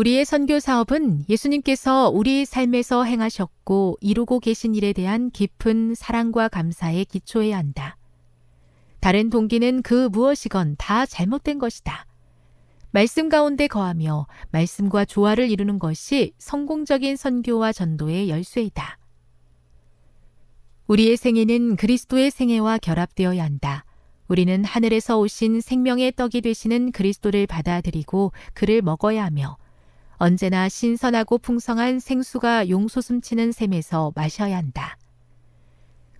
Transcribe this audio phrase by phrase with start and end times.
[0.00, 7.58] 우리의 선교 사업은 예수님께서 우리 삶에서 행하셨고 이루고 계신 일에 대한 깊은 사랑과 감사에 기초해야
[7.58, 7.98] 한다.
[9.00, 12.06] 다른 동기는 그 무엇이건 다 잘못된 것이다.
[12.92, 18.96] 말씀 가운데 거하며 말씀과 조화를 이루는 것이 성공적인 선교와 전도의 열쇠이다.
[20.86, 23.84] 우리의 생애는 그리스도의 생애와 결합되어야 한다.
[24.28, 29.58] 우리는 하늘에서 오신 생명의 떡이 되시는 그리스도를 받아들이고 그를 먹어야 하며
[30.22, 34.98] 언제나 신선하고 풍성한 생수가 용솟음치는 샘에서 마셔야 한다.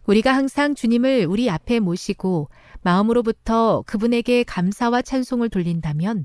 [0.06, 2.48] 우리가 항상 주님을 우리 앞에 모시고
[2.80, 6.24] 마음으로부터 그분에게 감사와 찬송을 돌린다면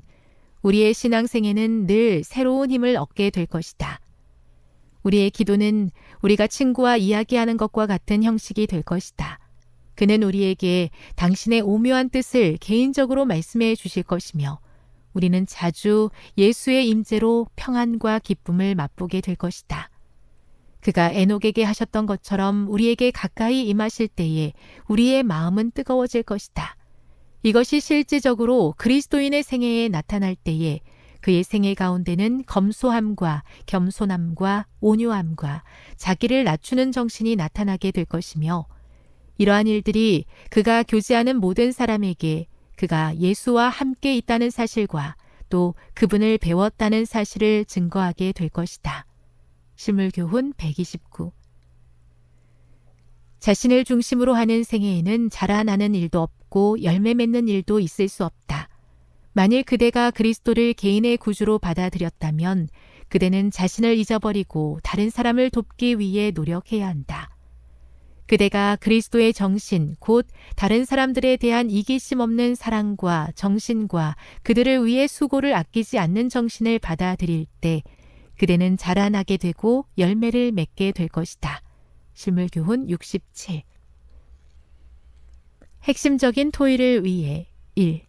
[0.62, 4.00] 우리의 신앙생에는 늘 새로운 힘을 얻게 될 것이다.
[5.02, 5.90] 우리의 기도는
[6.22, 9.38] 우리가 친구와 이야기하는 것과 같은 형식이 될 것이다.
[9.94, 14.60] 그는 우리에게 당신의 오묘한 뜻을 개인적으로 말씀해 주실 것이며
[15.16, 19.88] 우리는 자주 예수의 임재로 평안과 기쁨을 맛보게 될 것이다.
[20.80, 24.52] 그가 에녹에게 하셨던 것처럼 우리에게 가까이 임하실 때에
[24.88, 26.76] 우리의 마음은 뜨거워질 것이다.
[27.42, 30.80] 이것이 실질적으로 그리스도인의 생애에 나타날 때에
[31.22, 35.64] 그의 생애 가운데는 검소함과 겸손함과 온유함과
[35.96, 38.66] 자기를 낮추는 정신이 나타나게 될 것이며
[39.38, 45.16] 이러한 일들이 그가 교제하는 모든 사람에게 그가 예수와 함께 있다는 사실과
[45.48, 49.06] 또 그분을 배웠다는 사실을 증거하게 될 것이다.
[49.76, 51.32] 실물교훈 129
[53.38, 58.68] 자신을 중심으로 하는 생애에는 자라나는 일도 없고 열매 맺는 일도 있을 수 없다.
[59.32, 62.68] 만일 그대가 그리스도를 개인의 구주로 받아들였다면
[63.08, 67.35] 그대는 자신을 잊어버리고 다른 사람을 돕기 위해 노력해야 한다.
[68.26, 70.26] 그대가 그리스도의 정신, 곧
[70.56, 77.82] 다른 사람들에 대한 이기심 없는 사랑과 정신과 그들을 위해 수고를 아끼지 않는 정신을 받아들일 때
[78.38, 81.62] 그대는 자라나게 되고 열매를 맺게 될 것이다.
[82.14, 83.62] 실물교훈 67
[85.84, 88.02] 핵심적인 토의를 위해 1.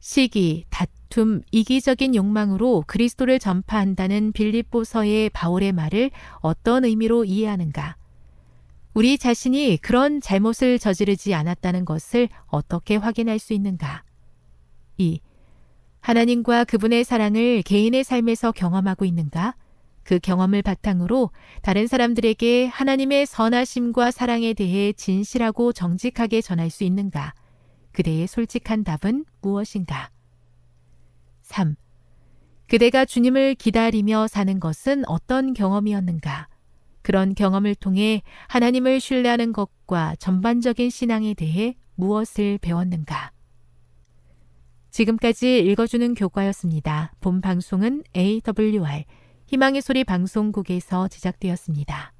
[0.00, 6.10] 시기, 다툼, 이기적인 욕망으로 그리스도를 전파한다는 빌립보서의 바울의 말을
[6.40, 7.96] 어떤 의미로 이해하는가?
[8.94, 14.04] 우리 자신이 그런 잘못을 저지르지 않았다는 것을 어떻게 확인할 수 있는가?
[14.98, 15.20] 2.
[16.00, 19.54] 하나님과 그분의 사랑을 개인의 삶에서 경험하고 있는가?
[20.02, 21.30] 그 경험을 바탕으로
[21.62, 27.32] 다른 사람들에게 하나님의 선하심과 사랑에 대해 진실하고 정직하게 전할 수 있는가?
[27.92, 30.10] 그대의 솔직한 답은 무엇인가?
[31.42, 31.76] 3.
[32.68, 36.48] 그대가 주님을 기다리며 사는 것은 어떤 경험이었는가?
[37.02, 43.32] 그런 경험을 통해 하나님을 신뢰하는 것과 전반적인 신앙에 대해 무엇을 배웠는가?
[44.90, 47.14] 지금까지 읽어주는 교과였습니다.
[47.20, 49.04] 본 방송은 AWR
[49.46, 52.11] 희망의 소리 방송국에서 제작되었습니다.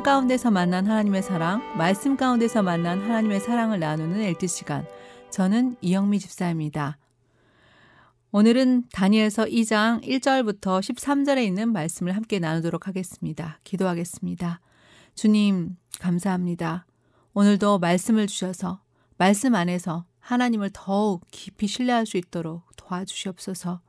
[0.00, 4.86] 삶 가운데서 만난 하나님의 사랑, 말씀 가운데서 만난 하나님의 사랑을 나누는 엘트 시간.
[5.28, 6.96] 저는 이영미 집사입니다.
[8.32, 13.60] 오늘은 다니엘서 2장 1절부터 13절에 있는 말씀을 함께 나누도록 하겠습니다.
[13.64, 14.60] 기도하겠습니다.
[15.14, 16.86] 주님, 감사합니다.
[17.34, 18.80] 오늘도 말씀을 주셔서
[19.18, 23.82] 말씀 안에서 하나님을 더욱 깊이 신뢰할 수 있도록 도와주시옵소서.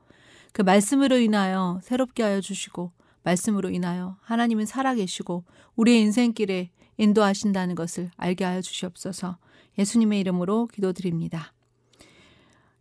[0.51, 2.91] 그 말씀으로 인하여 새롭게 하여 주시고
[3.23, 5.43] 말씀으로 인하여 하나님은 살아계시고
[5.75, 9.37] 우리의 인생길에 인도하신다는 것을 알게 하여 주시옵소서
[9.77, 11.53] 예수님의 이름으로 기도드립니다.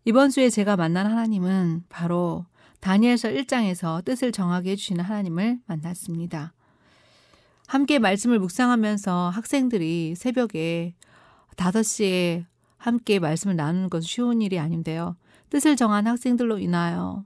[0.05, 2.47] 이번 주에 제가 만난 하나님은 바로
[2.81, 6.55] 다니엘서 1장에서 뜻을 정하게 해주시는 하나님을 만났습니다.
[7.67, 10.95] 함께 말씀을 묵상하면서 학생들이 새벽에
[11.57, 12.47] 5시에
[12.79, 15.17] 함께 말씀을 나누는 것은 쉬운 일이 아닌데요.
[15.51, 17.25] 뜻을 정한 학생들로 인하여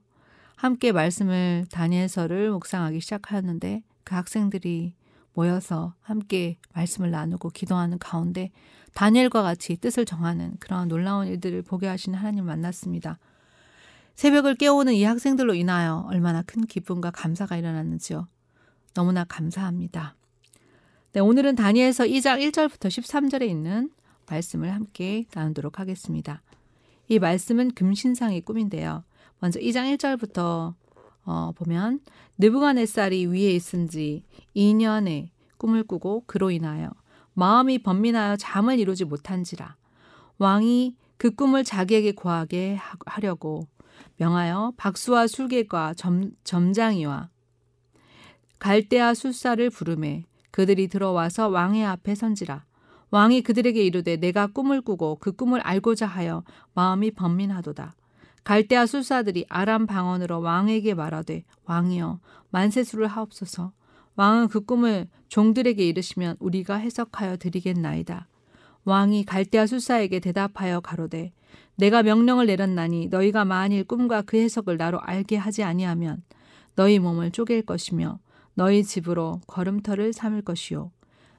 [0.65, 4.95] 함께 말씀을 다니엘서를 묵상하기 시작하였는데 그 학생들이
[5.35, 8.51] 모여서 함께 말씀을 나누고 기도하는 가운데
[8.95, 13.19] 다니엘과 같이 뜻을 정하는 그런 놀라운 일들을 보게 하시는 하나님 만났습니다.
[14.15, 18.27] 새벽을 깨우는 이 학생들로 인하여 얼마나 큰 기쁨과 감사가 일어났는지요.
[18.95, 20.17] 너무나 감사합니다.
[21.13, 23.91] 네, 오늘은 다니엘서 2장 1절부터 13절에 있는
[24.31, 26.41] 말씀을 함께 나누도록 하겠습니다.
[27.09, 29.05] 이 말씀은 금신상의 꿈인데요.
[29.45, 30.73] 먼저 2장 1절부터
[31.27, 32.01] 어, 보면
[32.39, 34.25] 느부갓네살이 위에 있은지
[34.57, 36.91] 2년에 꿈을 꾸고 그로 인하여
[37.35, 39.77] 마음이 번민하여 잠을 이루지 못한지라.
[40.39, 43.69] 왕이 그 꿈을 자기에게 고하게 하려고
[44.17, 47.29] 명하여 박수와 술객과 점, 점장이와
[48.59, 52.65] 갈대아 술사를 부르매 그들이 들어와서 왕의 앞에 선지라.
[53.11, 57.95] 왕이 그들에게 이르되 내가 꿈을 꾸고 그 꿈을 알고자 하여 마음이 번민하도다
[58.45, 62.21] 갈대아 술사들이 아람 방언으로 왕에게 말하되 왕이여
[62.51, 63.73] 만세수를 하옵소서
[64.17, 68.29] 왕은 그 꿈을 종들에게 이르시면 우리가 해석하여 드리겠나이다.
[68.85, 71.33] 왕이 갈대아 술사에게 대답하여 가로되
[71.77, 76.23] 내가 명령을 내렸나니 너희가 만일 꿈과 그 해석을 나로 알게 하지 아니하면
[76.77, 78.21] 너희 몸을 쪼갤 것이며
[78.55, 80.93] 너희 집으로 걸음터를 삼을 것이요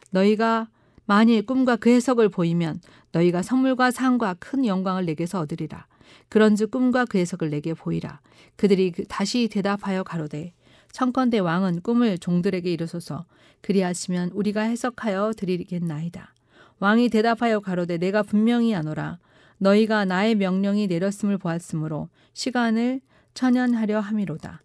[0.09, 0.67] 너희가
[1.05, 2.81] 만일 꿈과 그 해석을 보이면
[3.11, 5.85] 너희가 선물과 상과 큰 영광을 내게서 얻으리라.
[6.29, 8.19] 그런즉 꿈과 그 해석을 내게 보이라.
[8.55, 10.53] 그들이 그 다시 대답하여 가로되
[10.91, 13.25] 청컨대 왕은 꿈을 종들에게 이르소서
[13.61, 16.33] 그리하시면 우리가 해석하여 드리겠나이다.
[16.79, 19.19] 왕이 대답하여 가로되 내가 분명히 아노라
[19.57, 23.01] 너희가 나의 명령이 내렸음을 보았으므로 시간을
[23.33, 24.61] 천연하려 함이로다.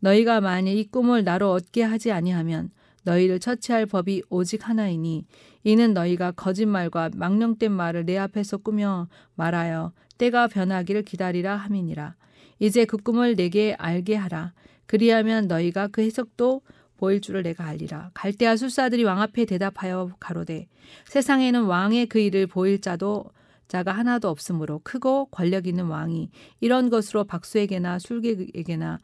[0.00, 2.70] 너희가 만일 이 꿈을 나로 얻게 하지 아니하면
[3.04, 5.24] 너희를 처치할 법이 오직 하나이니
[5.64, 12.14] 이는 너희가 거짓말과 망령된 말을 내 앞에서 꾸며 말하여 때가 변하기를 기다리라 함이니라.
[12.58, 14.52] 이제 그 꿈을 내게 알게 하라.
[14.86, 16.62] 그리하면 너희가 그 해석도
[16.96, 18.10] 보일 줄을 내가 알리라.
[18.14, 20.66] 갈대아 술사들이 왕 앞에 대답하여 가로되
[21.06, 23.26] 세상에는 왕의 그 일을 보일 자도
[23.68, 26.30] 자가 하나도 없으므로 크고 권력 있는 왕이
[26.60, 29.00] 이런 것으로 박수에게나 술객에게나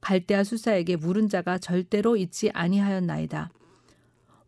[0.00, 3.50] 갈대아 술사에게 물은 자가 절대로 있지 아니하였나이다.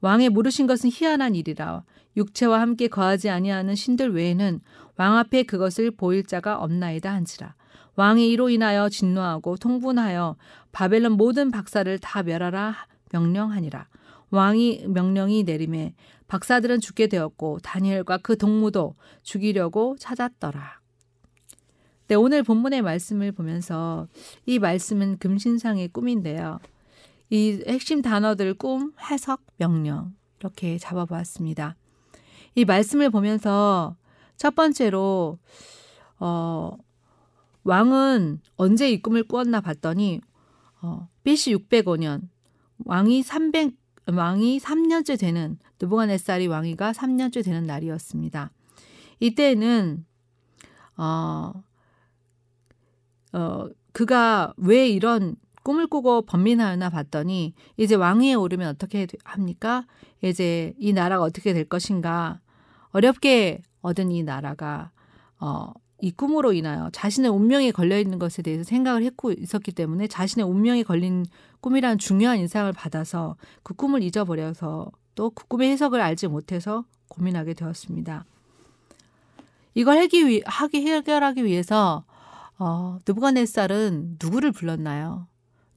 [0.00, 1.84] 왕의 물으신 것은 희한한 일이라
[2.16, 4.60] 육체와 함께 거하지 아니하는 신들 외에는
[4.96, 7.54] 왕 앞에 그것을 보일 자가 없나이다 한지라.
[7.96, 10.36] 왕이 이로 인하여 진노하고 통분하여
[10.72, 12.74] 바벨론 모든 박사를 다 멸하라
[13.12, 13.88] 명령하니라.
[14.30, 15.94] 왕이 명령이 내림에
[16.28, 20.80] 박사들은 죽게 되었고 다니엘과 그 동무도 죽이려고 찾았더라.
[22.06, 24.06] 네, 오늘 본문의 말씀을 보면서
[24.46, 26.58] 이 말씀은 금신상의 꿈인데요.
[27.30, 31.76] 이 핵심 단어들 꿈, 해석, 명령 이렇게 잡아보았습니다.
[32.56, 33.96] 이 말씀을 보면서
[34.36, 35.38] 첫 번째로
[36.18, 36.76] 어,
[37.62, 40.20] 왕은 언제 이 꿈을 꾸었나 봤더니
[40.82, 42.28] 어, BC 605년
[42.84, 43.74] 왕이 300
[44.06, 48.50] 왕이 3년째 되는 느부갓네살이 왕위가 3년째 되는 날이었습니다.
[49.20, 50.04] 이때는
[50.96, 51.52] 어,
[53.32, 59.86] 어, 그가 왜 이런 꿈을 꾸고 번민하였나 봤더니 이제 왕위에 오르면 어떻게 합니까?
[60.22, 62.40] 이제 이 나라가 어떻게 될 것인가?
[62.92, 64.90] 어렵게 얻은 이 나라가
[65.38, 70.46] 어, 이 꿈으로 인하여 자신의 운명에 걸려 있는 것에 대해서 생각을 했고 있었기 때문에 자신의
[70.46, 71.26] 운명에 걸린
[71.60, 78.24] 꿈이라는 중요한 인상을 받아서 그 꿈을 잊어버려서 또 그 꿈의 해석을 알지 못해서 고민하게 되었습니다.
[79.74, 82.04] 이걸 해기 위, 하기 해결하기 위해서
[82.58, 85.26] 어, 느부갓네살은 누구를 불렀나요?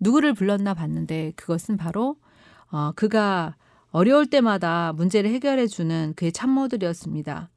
[0.04, 2.18] 누구를 불렀나 봤는데 그것은 바로
[2.70, 3.56] 어, 그가
[3.92, 7.50] 어려울 때마다 문제를 해결해 주는 그의 참모들이었습니다.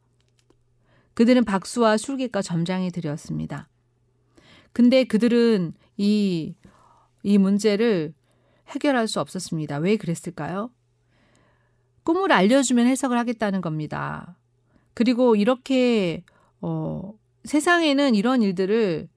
[1.14, 3.68] 그들은 박수와 술객과 점장이 들이었습니다.
[4.72, 6.54] 근데 그들은 이,
[7.22, 8.12] 이 문제를
[8.68, 9.78] 해결할 수 없었습니다.
[9.78, 10.70] 왜 그랬을까요?
[12.04, 14.36] 꿈을 알려주면 해석을 하겠다는 겁니다.
[14.92, 16.22] 그리고 이렇게,
[16.60, 19.08] 어, 세상에는 이런 일들을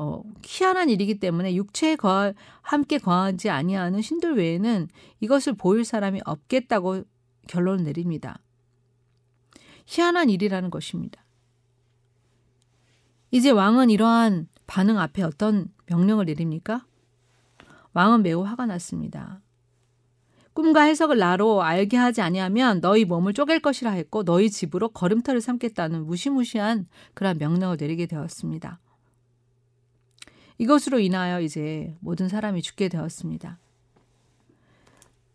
[0.00, 4.86] 어, 희한한 일이기 때문에 육체에 거하, 함께 거하지 아니하는 신들 외에는
[5.18, 7.02] 이것을 보일 사람이 없겠다고
[7.48, 8.38] 결론을 내립니다.
[9.86, 11.24] 희한한 일이라는 것입니다.
[13.32, 16.86] 이제 왕은 이러한 반응 앞에 어떤 명령을 내립니까?
[17.92, 19.40] 왕은 매우 화가 났습니다.
[20.52, 26.06] 꿈과 해석을 나로 알게 하지 아니하면 너희 몸을 쪼갤 것이라 했고 너희 집으로 걸음터를 삼겠다는
[26.06, 28.78] 무시무시한 그런 명령을 내리게 되었습니다.
[30.58, 33.58] 이것으로 인하여 이제 모든 사람이 죽게 되었습니다.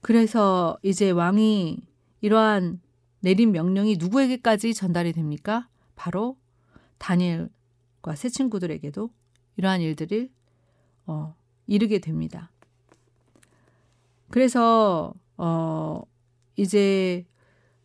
[0.01, 1.80] 그래서 이제 왕이
[2.22, 2.82] 이러한
[3.22, 5.70] 내린 명령이 누구에게까지 전달이 됩니까?
[5.96, 6.38] 바로
[6.98, 9.10] 다니엘과 세 친구들에게도
[9.56, 10.30] 이러한 일들을
[11.06, 11.36] 어,
[11.68, 12.51] 이르게 됩니다.
[14.30, 16.01] 그래서 어,
[16.58, 17.25] 이제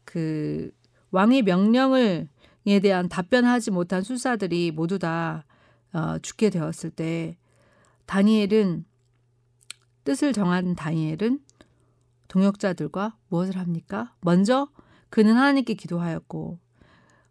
[0.05, 0.73] 그
[1.11, 2.29] 왕의 명령을
[2.67, 5.47] 에 대한 답변하지 못한 술사들이 모두 다
[5.93, 7.37] 어, 죽게 되었을 때
[8.07, 8.85] 다니엘은
[10.05, 11.41] 뜻을 정한 다니엘은
[12.29, 14.15] 동역자들과 무엇을 합니까?
[14.21, 14.69] 먼저
[15.11, 16.59] 그는 하나님께 기도하였고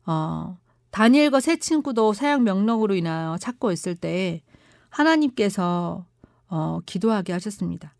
[0.05, 0.57] 어,
[0.91, 4.41] 다니엘과 세 친구도 사형 명령으로 인하여 찾고 있을 때
[4.89, 6.05] 하나님께서
[6.49, 7.93] 어, 기도하게 하셨습니다.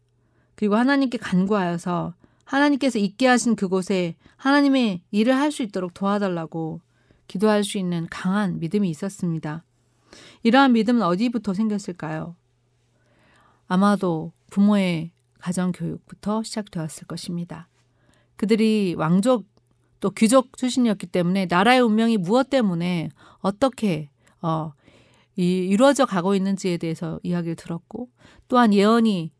[0.55, 2.13] 그리고 하나님께 간구하여서
[2.45, 6.81] 하나님께서 있게 하신 그곳에 하나님의 일을 할 수 있도록 도와달라고
[7.27, 9.63] 기도할 수 있는 강한 믿음이 있었습니다.
[10.47, 12.37] 이러한 믿음은 어디부터 생겼을까요?
[13.67, 17.67] 아마도 부모의 가정 교육부터 시작되었을 것입니다.
[18.37, 19.45] 그들이 왕족
[19.99, 24.09] 또 귀족 출신이었기 때문에 나라의 운명이 무엇 때문에 어떻게
[24.41, 24.71] 어,
[25.35, 28.09] 이, 이루어져 가고 있는지에 대해서 이야기를 들었고
[28.47, 29.31] 또한 예언이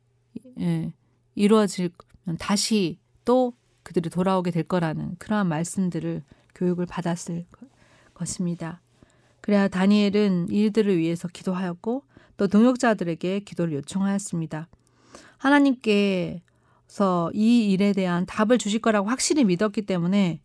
[0.60, 0.94] 예,
[1.36, 1.92] 이루어지면
[2.38, 6.24] 다시 또 그들이 돌아오게 될 거라는 그러한 말씀들을
[6.54, 7.46] 교육을 받았을
[8.14, 8.82] 것입니다.
[9.48, 12.04] 그래야 다니엘은 이들을 위해서 기도하였고
[12.36, 14.68] 또 동역자들에게 기도를 요청하였습니다.
[15.38, 16.42] 하나님께서
[17.34, 20.42] 이 일에 대한 답을 주실 거라고 확실히 믿었기 때문에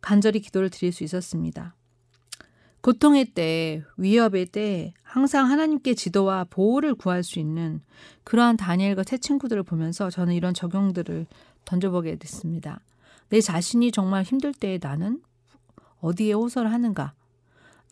[0.00, 1.76] 간절히 기도를 드릴 수 있었습니다.
[2.80, 7.80] 고통의 때, 위협의 때 항상 하나님께 지도와 보호를 구할 수 있는
[8.24, 11.26] 그러한 다니엘과 새 친구들을 보면서 저는 이런 적용들을
[11.64, 12.80] 던져보게 됐습니다.
[13.28, 15.22] 내 자신이 정말 힘들 때에 나는
[16.00, 17.14] 어디에 호소하는가?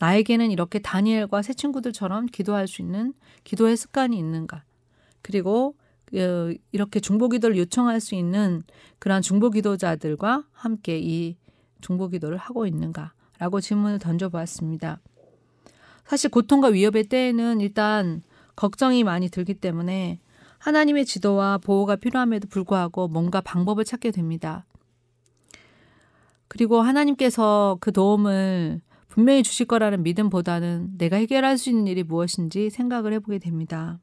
[0.01, 4.63] 나에게는 이렇게 다니엘과 새 친구들처럼 기도할 수 있는 기도의 습관이 있는가?
[5.21, 5.75] 그리고
[6.15, 8.63] 어, 이렇게 중보기도를 요청할 수 있는
[8.97, 11.37] 그러한 중보기도자들과 함께 이
[11.81, 14.99] 중보기도를 하고 있는가 라고 질문을 던져보았습니다.
[16.05, 18.23] 사실 고통과 위협의 때에는 일단
[18.55, 20.19] 걱정이 많이 들기 때문에
[20.57, 24.65] 하나님의 지도와 보호가 필요함에도 불구하고 뭔가 방법을 찾게 됩니다.
[26.47, 33.11] 그리고 하나님께서 그 도움을 분명히 주실 거라는 믿음보다는 내가 해결할 수 있는 일이 무엇인지 생각을
[33.13, 33.99] 해보게 됩니다.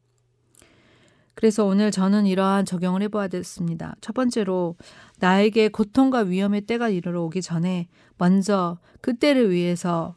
[1.35, 3.97] 그래서 오늘 저는 이러한 적용을 해보아야 됐습니다.
[4.03, 4.77] 첫 번째로
[5.19, 7.89] 나에게 고통과 위험의 때가 이르러 오기 전에
[8.19, 10.15] 먼저 그때를 위해서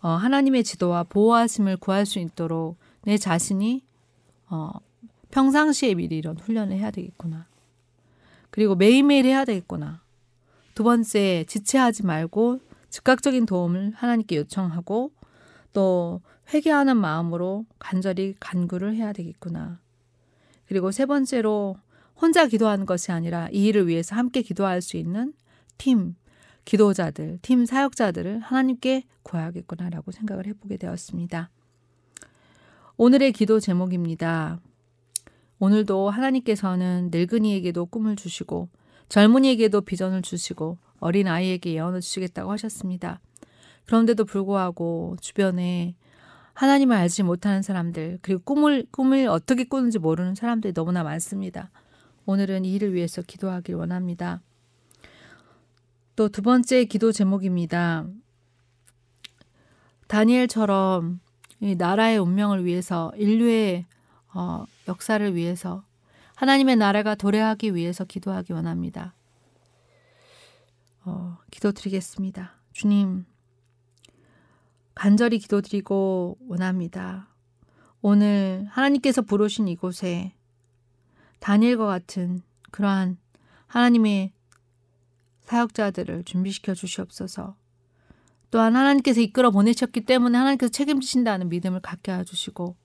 [0.00, 3.82] 어, 하나님의 지도와 보호하심을 구할 수 있도록 내 자신이
[4.50, 4.72] 어,
[5.30, 7.46] 평상시에 미리 이런 훈련을 해야 되겠구나.
[8.50, 10.02] 그리고 매일매일 해야 되겠구나.
[10.74, 12.60] 두 번째, 지체하지 말고
[12.94, 15.10] 즉각적인 도움을 하나님께 요청하고
[15.72, 16.20] 또
[16.52, 19.80] 회개하는 마음으로 간절히 간구를 해야 되겠구나.
[20.68, 21.76] 그리고 세 번째로
[22.14, 25.32] 혼자 기도하는 것이 아니라 이 일을 위해서 함께 기도할 수 있는
[25.76, 26.14] 팀
[26.64, 31.50] 기도자들, 팀 사역자들을 하나님께 구해야겠구나라고 생각을 해보게 되었습니다.
[32.96, 34.60] 오늘의 기도 제목입니다.
[35.58, 38.68] 오늘도 하나님께서는 늙은이에게도 꿈을 주시고
[39.08, 43.20] 젊은이에게도 비전을 주시고 어린 아이에게 예언을 주시겠다고 하셨습니다.
[43.84, 45.94] 그런데도 불구하고 주변에
[46.54, 51.70] 하나님을 알지 못하는 사람들, 그리고 꿈을, 꿈을 어떻게 꾸는지 모르는 사람들이 너무나 많습니다.
[52.24, 54.40] 오늘은 이 일을 위해서 기도하길 원합니다.
[56.16, 58.06] 또 두 번째 기도 제목입니다.
[60.06, 61.20] 다니엘처럼
[61.60, 63.84] 이 나라의 운명을 위해서 인류의
[64.32, 65.84] 어, 역사를 위해서
[66.36, 69.12] 하나님의 나라가 도래하기 위해서 기도하기 원합니다.
[71.04, 72.54] 어, 기도드리겠습니다.
[72.72, 73.26] 주님,
[74.94, 77.28] 간절히 기도드리고 원합니다.
[78.00, 80.32] 오늘 하나님께서 부르신 이곳에
[81.40, 83.18] 다니엘과 같은 그러한
[83.66, 84.32] 하나님의
[85.40, 87.56] 사역자들을 준비시켜 주시옵소서.
[88.50, 92.76] 또한 하나님께서 이끌어 보내셨기 때문에 하나님께서 책임지신다는 믿음을 갖게 해주시고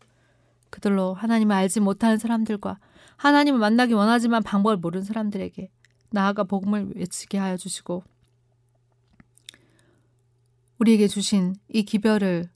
[0.69, 2.79] 그들로 하나님을 알지 못하는 사람들과
[3.17, 5.69] 하나님을 만나기 원하지만 방법을 모르는 사람들에게
[6.11, 8.03] 나아가 복음을 외치게 하여 주시고
[10.79, 12.49] 우리에게 주신 이 기별을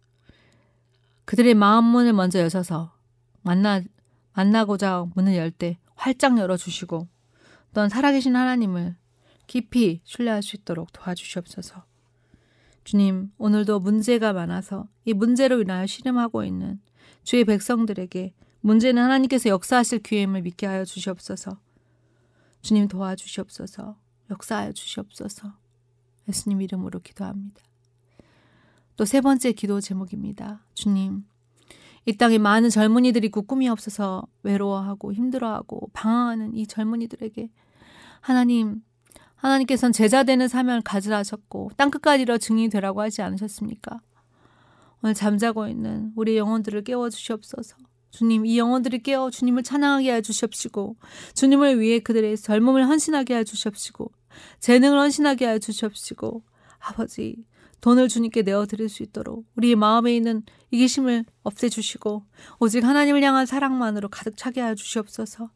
[1.25, 2.93] 그들의 마음 문을 먼저 여셔서
[3.41, 3.81] 만나
[4.33, 7.07] 만나고자 문을 열 때 활짝 열어 주시고
[7.73, 8.95] 또한 살아계신 하나님을
[9.47, 11.85] 깊이 신뢰할 수 있도록 도와주시옵소서.
[12.83, 16.81] 주님, 오늘도 문제가 많아서 이 문제로 인하여 신음하고 있는
[17.23, 21.57] 주의 백성들에게 문제는 하나님께서 역사하실 기회임을 믿게 하여 주시옵소서.
[22.63, 23.97] 주님 도와주시옵소서.
[24.31, 25.53] 역사하여 주시옵소서.
[26.27, 27.61] 예수님 이름으로 기도합니다.
[28.95, 30.63] 또 세 번째 기도 제목입니다.
[30.73, 31.25] 주님,
[32.05, 37.49] 이 땅에 많은 젊은이들이 꿈이 없어서 외로워하고 힘들어하고 방황하는 이 젊은이들에게
[38.21, 38.81] 하나님
[39.35, 43.99] 하나님께서는 제자 되는 사명을 가지라 하셨고 땅 끝까지 이뤄 증인이 되라고 하지 않으셨습니까?
[45.01, 47.75] 오늘 잠자고 있는 우리 영혼들을 깨워 주시옵소서.
[48.13, 50.97] 주님, 이 영혼들을 깨워 주님을 찬양하게 해 주시옵시고,
[51.33, 54.11] 주님을 위해 그들의 젊음을 헌신하게 해 주시옵시고,
[54.59, 56.43] 재능을 헌신하게 해 주시옵시고,
[56.79, 57.43] 아버지,
[57.81, 62.23] 돈을 주님께 내어 드릴 수 있도록 우리 마음에 있는 이기심을 없애 주시고,
[62.59, 65.49] 오직 하나님을 향한 사랑만으로 가득 차게 해 주시옵소서.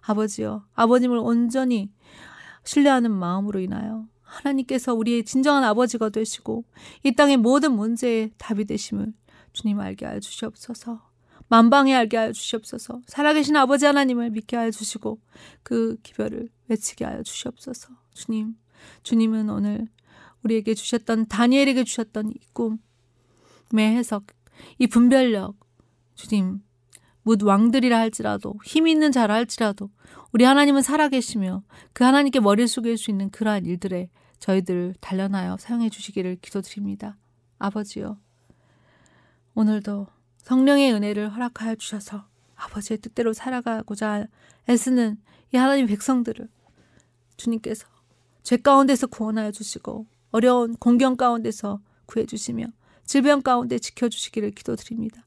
[0.00, 1.90] 아버지요, 아버님을 온전히
[2.64, 6.64] 신뢰하는 마음으로 인하여 하나님께서 우리의 진정한 아버지가 되시고
[7.02, 9.12] 이 땅의 모든 문제에 답이 되심을
[9.52, 11.07] 주님 알게 하여 주시옵소서.
[11.48, 13.02] 만방에 알게 하여 주시옵소서.
[13.06, 15.18] 살아계신 아버지 하나님을 믿게 하여 주시고
[15.62, 17.88] 그 기별을 외치게 하여 주시옵소서.
[18.14, 18.56] 주님,
[19.02, 19.88] 주님은 오늘
[20.44, 24.26] 우리에게 주셨던 다니엘에게 주셨던 이 꿈의 해석,
[24.78, 25.56] 이 분별력,
[26.14, 26.60] 주님
[27.22, 29.90] 묻 왕들이라 할지라도 힘 있는 자라 할지라도
[30.32, 34.08] 우리 하나님은 살아계시며 그 하나님께 머리를 숙일 수 있는 그러한 일들에
[34.38, 37.16] 저희들 단련하여 사용해 주시기를 기도드립니다.
[37.58, 38.18] 아버지요.
[39.54, 40.06] 오늘도
[40.48, 44.28] 성령의 은혜를 허락하여 주셔서 아버지의 뜻대로 살아가고자
[44.66, 45.18] 애쓰는
[45.52, 46.48] 이 하나님 백성들을
[47.36, 47.86] 주님께서
[48.42, 52.68] 죄 가운데서 구원하여 주시고 어려운 공경 가운데서 구해 주시며
[53.04, 55.26] 질병 가운데 지켜 주시기를 기도드립니다.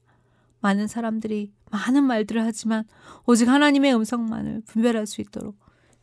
[0.58, 2.82] 많은 사람들이 많은 말들을 하지만
[3.24, 5.56] 오직 하나님의 음성만을 분별할 수 있도록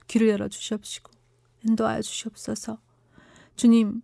[0.08, 1.12] 귀를 열어 주시옵시고
[1.68, 2.80] 인도하여 주시옵소서.
[3.58, 4.02] 주님,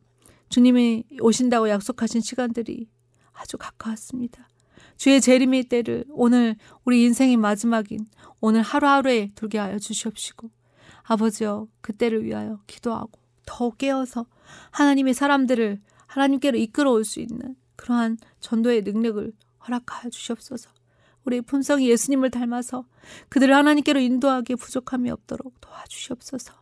[0.49, 2.89] 주님이 오신다고 약속하신 시간들이
[3.32, 4.49] 아주 가까웠습니다.
[4.97, 8.08] 주의 재림의 때를 오늘 우리 인생의 마지막인
[8.39, 10.49] 오늘 하루하루에 두게 하여 주시옵시고
[11.03, 14.25] 아버지여 그때를 위하여 기도하고 더 깨어서
[14.71, 19.34] 하나님의 사람들을 하나님께로 이끌어 올 수 있는 그러한 전도의 능력을
[19.67, 20.69] 허락하여 주시옵소서.
[21.25, 22.86] 우리 품성이 예수님을 닮아서
[23.29, 26.53] 그들을 하나님께로 인도하기에 부족함이 없도록 도와주시옵소서.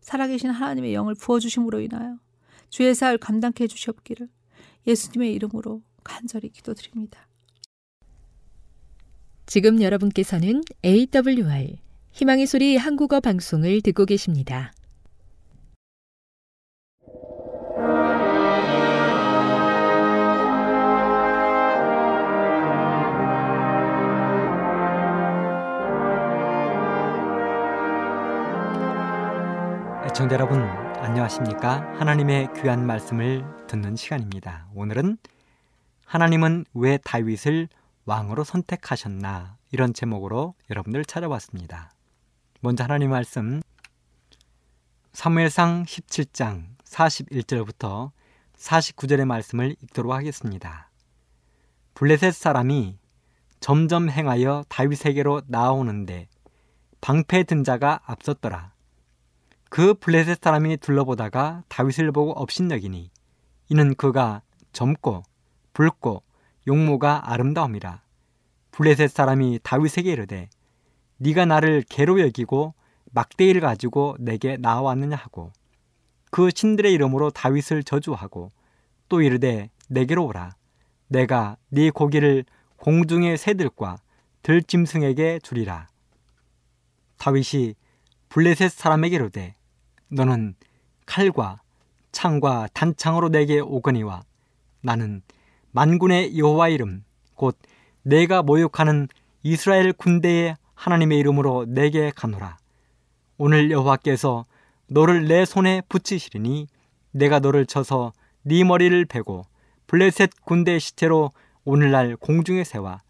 [0.00, 2.18] 살아계신 하나님의 영을 부어주심으로 인하여
[2.68, 4.28] 주의 사을 감당케 해주시옵기를
[4.86, 7.26] 예수님의 이름으로 간절히 기도드립니다.
[9.46, 11.76] 지금 여러분께서는 AWR
[12.10, 14.72] 희망의 소리 한국어 방송을 듣고 계십니다.
[30.06, 30.60] 애청자 여러분
[30.98, 31.94] 안녕하십니까?
[32.00, 34.66] 하나님의 귀한 말씀을 듣는 시간입니다.
[34.74, 35.18] 오늘은
[36.04, 37.68] 하나님은 왜 다윗을
[38.06, 41.90] 왕으로 선택하셨나 이런 제목으로 여러분들 찾아왔습니다.
[42.60, 43.60] 먼저 하나님 말씀
[45.12, 48.12] 사무엘상 17장 41절부터
[48.56, 50.88] 49절의 말씀을 읽도록 하겠습니다.
[51.94, 52.96] 블레셋 사람이
[53.58, 56.28] 점점 행하여 다윗에게로 나아오는데
[57.00, 58.72] 방패 든 자가 앞섰더라.
[59.68, 63.10] 그 블레셋 사람이 둘러보다가 다윗을 보고 업신여기니
[63.68, 64.42] 이는 그가
[64.72, 65.24] 젊고
[65.72, 66.22] 붉고
[66.66, 68.02] 용모가 아름다움이라
[68.72, 70.48] 블레셋 사람이 다윗에게 이르되
[71.18, 72.74] 네가 나를 개로 여기고
[73.12, 75.52] 막대기를 가지고 내게 나왔느냐 하고
[76.30, 78.52] 그 신들의 이름으로 다윗을 저주하고
[79.08, 80.54] 또 이르되 내게로 오라
[81.08, 82.44] 내가 네 고기를
[82.76, 83.98] 공중의 새들과
[84.42, 85.88] 들짐승에게 주리라.
[87.18, 87.74] 다윗이
[88.28, 89.54] 블레셋 사람에게 이르되
[90.08, 90.54] 너는
[91.06, 91.60] 칼과
[92.12, 94.22] 창과 단창으로 내게 오거니와
[94.82, 95.22] 나는
[95.76, 97.54] 만군의 여호와 이름 곧
[98.00, 99.08] 내가 모욕하는
[99.42, 102.56] 이스라엘 군대의 하나님의 이름으로 내게 가노라.
[103.36, 104.46] 오늘 여호와께서
[104.86, 106.68] 너를 내 손에 붙이시리니
[107.10, 109.44] 내가 너를 쳐서 네 머리를 베고
[109.86, 111.32] 블레셋 군대 시체로
[111.66, 113.02] 오늘날 공중의 새와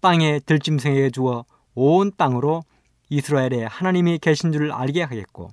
[0.00, 2.62] 땅의 들짐승에게 주어 온 땅으로
[3.08, 5.48] 이스라엘에 하나님이 계신 줄 알게 하겠고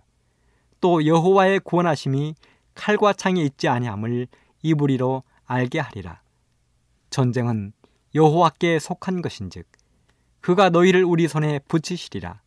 [0.82, 2.36] 또 여호와의 구원하심이
[2.76, 4.28] 칼과 창이 있지 아니함을
[4.62, 6.22] 이부리로 알게 하리라.
[7.10, 7.74] 전쟁은
[8.16, 9.68] 여호와께 속한 것인즉
[10.42, 12.42] 그가 너희를 우리 손에 붙이시리라.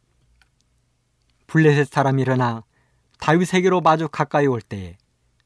[1.46, 2.64] 블레셋 사람이 일어나
[3.20, 4.96] 다윗에게로 마주 가까이 올 때에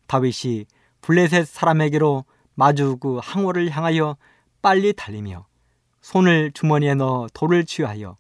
[0.07, 0.67] 다윗이
[1.01, 2.25] 블레셋 사람에게로
[2.55, 4.17] 마주 그 항호를 향하여
[4.63, 5.47] 빨리 달리며
[6.01, 8.17] 손을 주머니에 넣어 돌을 취하여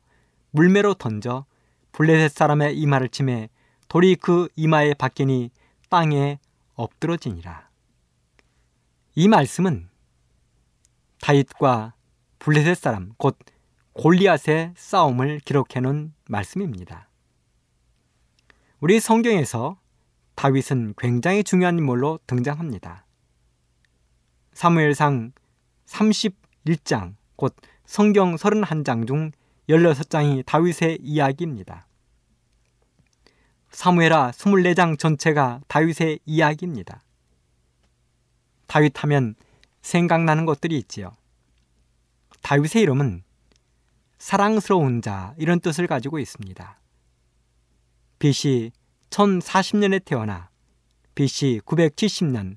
[0.50, 1.46] 물매로 던져
[1.92, 3.48] 블레셋 사람의 이마를 치매
[3.88, 5.50] 돌이 그 이마에 박히니
[5.88, 6.38] 땅에
[6.74, 7.68] 엎드러지니라.
[9.14, 9.88] 이 말씀은
[11.26, 11.94] 다윗과
[12.38, 13.36] 블레셋 사람 곧
[13.94, 17.08] 골리앗의 싸움을 기록해 놓은 말씀입니다.
[18.78, 19.76] 우리 성경에서
[20.36, 23.06] 다윗은 굉장히 중요한 인물로 등장합니다.
[24.52, 25.32] 사무엘상
[25.86, 29.32] 31장 곧 성경 31장 중
[29.68, 31.88] 16장이 다윗의 이야기입니다.
[33.72, 37.02] 사무엘하 24장 전체가 다윗의 이야기입니다.
[38.68, 39.34] 다윗 하면
[39.86, 41.12] 생각나는 것들이 있지요.
[42.42, 43.22] 다윗의 이름은
[44.18, 46.80] 사랑스러운 자 이런 뜻을 가지고 있습니다.
[48.18, 48.72] BC
[49.10, 50.50] 1040년에 태어나
[51.14, 52.56] BC 970년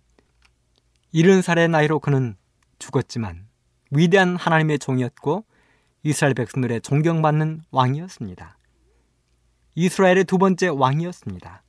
[1.13, 2.35] 70살의 나이로 그는
[2.79, 3.47] 죽었지만
[3.91, 5.45] 위대한 하나님의 종이었고
[6.01, 8.57] 이스라엘 백성들의 존경받는 왕이었습니다.
[9.75, 11.63] 이스라엘의 두 번째 왕이었습니다.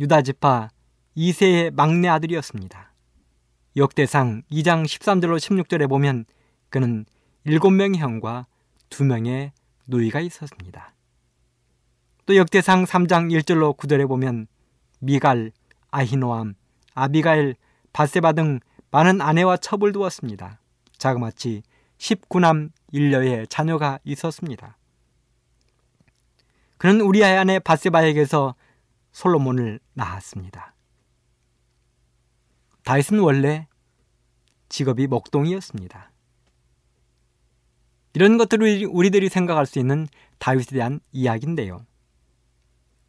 [0.00, 0.68] 유다 지파
[1.16, 2.91] 2세의 막내 아들이었습니다.
[3.74, 6.26] 역대상 2장 13절로 16절에 보면
[6.68, 7.06] 그는
[7.46, 8.46] 7명의 형과
[8.90, 9.52] 2명의
[9.86, 10.94] 누이가 있었습니다.
[12.26, 14.46] 또 역대상 3장 1절로 9절에 보면
[15.00, 15.52] 미갈,
[15.90, 16.54] 아히노암,
[16.94, 17.56] 아비가일,
[17.92, 20.60] 바세바 등 많은 아내와 첩을 두었습니다.
[20.98, 21.62] 자그마치
[21.98, 24.76] 19남 1녀의 자녀가 있었습니다.
[26.76, 28.54] 그는 우리아의 아내 바세바에게서
[29.12, 30.74] 솔로몬을 낳았습니다.
[32.84, 33.66] 다윗은 원래
[34.68, 36.10] 직업이 목동이었습니다.
[38.14, 40.06] 이런 것들을 우리들이 생각할 수 있는
[40.38, 41.84] 다윗에 대한 이야기인데요.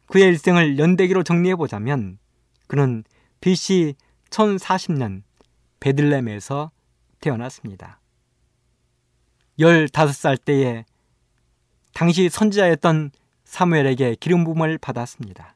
[0.06, 2.18] 그의 일생을 연대기로 정리해 보자면
[2.66, 3.04] 그는
[3.40, 3.94] BC
[4.30, 5.22] 1040년
[5.80, 6.70] 베들렘에서
[7.20, 8.00] 태어났습니다.
[9.58, 10.84] 15살 때에
[11.92, 13.12] 당시 선지자였던
[13.44, 15.54] 사무엘에게 기름 부음을 받았습니다.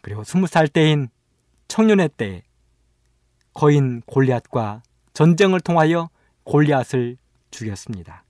[0.00, 1.08] 그리고 스무 살 때인
[1.68, 2.42] 청년의 때
[3.56, 4.82] 거인 골리앗과
[5.14, 6.10] 전쟁을 통하여
[6.44, 7.16] 골리앗을
[7.50, 8.22] 죽였습니다.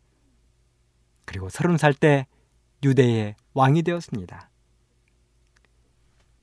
[1.25, 2.29] 그리고 서른 살 때
[2.85, 4.49] 유대의 왕이 되었습니다.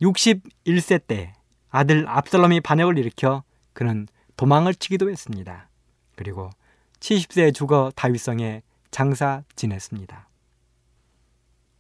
[0.02, 1.34] 61세 때
[1.70, 5.70] 아들 압살롬이 반역을 일으켜 그는 도망을 치기도 했습니다.
[6.18, 6.50] 그리고
[7.00, 10.28] 70세에 죽어 다윗성에 장사 지냈습니다.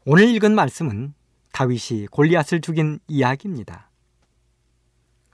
[0.06, 1.14] 오늘 읽은 말씀은
[1.52, 3.90] 다윗이 골리앗을 죽인 이야기입니다.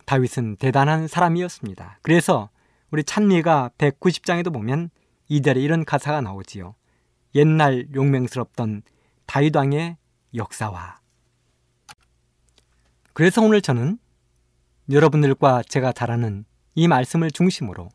[0.10, 2.00] 다윗은 대단한 사람이었습니다.
[2.02, 2.50] 그래서
[2.90, 4.90] 우리 찬미가 190장에도 보면
[5.28, 6.74] 이절에 이런 가사가 나오지요.
[7.36, 8.82] 옛날 용맹스럽던
[9.28, 9.98] 다윗 왕의
[10.34, 10.98] 역사와
[13.14, 14.00] 그래서 오늘 저는
[14.90, 16.44] 여러분들과 제가 잘 아는
[16.74, 17.90] 이 말씀을 중심으로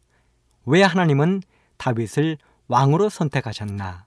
[0.67, 1.43] 왜 하나님은
[1.79, 4.07] 다윗을 왕으로 선택하셨나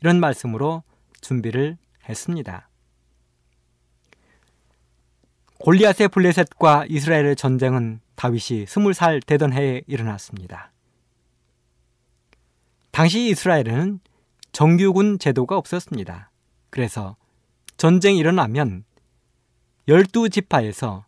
[0.00, 0.84] 이런 말씀으로
[1.20, 2.68] 준비를 했습니다.
[5.64, 10.70] 골리앗의 블레셋과 이스라엘의 전쟁은 다윗이 스물 살 되던 해에 일어났습니다.
[12.90, 14.00] 당시 이스라엘은
[14.52, 16.30] 정규군 제도가 없었습니다.
[16.68, 17.16] 그래서
[17.78, 18.84] 전쟁이 일어나면
[19.88, 21.06] 열두 지파에서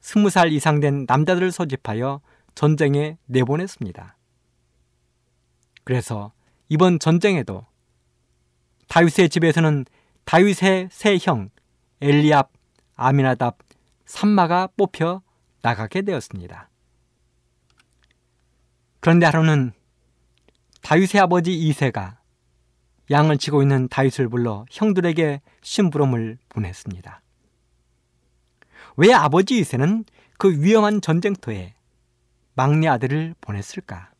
[0.00, 2.22] 스무 살 이상 된 남자들을 소집하여
[2.56, 4.16] 전쟁에 내보냈습니다.
[5.84, 6.32] 그래서
[6.68, 7.66] 이번 전쟁에도
[8.88, 9.84] 다윗의 집에서는
[10.24, 11.50] 다윗의 세 형
[12.00, 12.50] 엘리압,
[12.96, 13.58] 아미나답,
[14.04, 15.22] 삼마가 뽑혀
[15.62, 16.68] 나가게 되었습니다.
[19.00, 19.72] 그런데 하루는
[20.82, 22.20] 다윗의 아버지 이세가
[23.10, 27.22] 양을 치고 있는 다윗을 불러 형들에게 심부름을 보냈습니다.
[28.96, 30.04] 왜 아버지 이세는
[30.38, 31.74] 그 위험한 전쟁터에
[32.54, 34.10] 막내 아들을 보냈을까?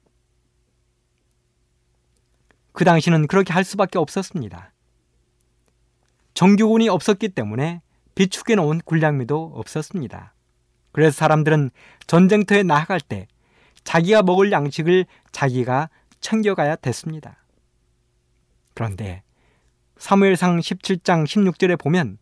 [2.73, 4.73] 그 당시는 그렇게 할 수밖에 없었습니다.
[6.35, 7.83] 정규군이 없었기 때문에
[8.15, 10.35] 비축해 놓은 군량미도 없었습니다.
[10.93, 11.71] 그래서 사람들은
[12.07, 13.27] 전쟁터에 나아갈 때
[13.85, 15.89] 자기가 먹을 양식을 자기가
[16.21, 17.43] 챙겨가야 됐습니다.
[18.75, 19.23] 그런데
[19.97, 22.19] 사무엘상 17장 16절에 보면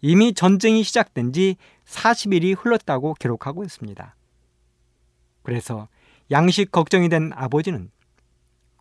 [0.00, 4.16] 이미 전쟁이 시작된 지 40일이 흘렀다고 기록하고 있습니다.
[5.42, 5.88] 그래서
[6.30, 7.90] 양식 걱정이 된 아버지는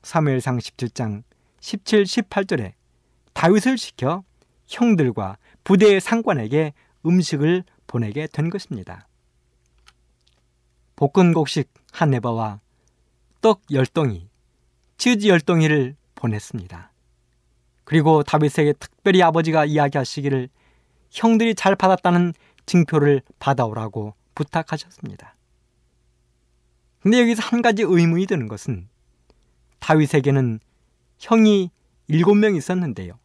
[0.03, 1.23] 사무엘상 17장
[1.59, 2.73] 17, 18절에
[3.33, 4.23] 다윗을 시켜
[4.71, 6.73] 형들과 부대의 상관에게
[7.05, 9.07] 음식을 보내게 된 것입니다.
[10.95, 12.59] 볶은 곡식 한 네바와
[13.41, 14.29] 떡 열덩이,
[14.97, 16.91] 치즈 열덩이를 보냈습니다.
[17.83, 20.49] 그리고 다윗에게 특별히 아버지가 이야기하시기를
[21.09, 22.33] 형들이 잘 받았다는
[22.65, 25.35] 증표를 받아오라고 부탁하셨습니다.
[26.99, 28.87] 근데 여기서 한 가지 의문이 드는 것은
[29.79, 30.59] 다윗에게는
[31.19, 31.71] 형이
[32.07, 33.20] 일곱 명 있었는데요.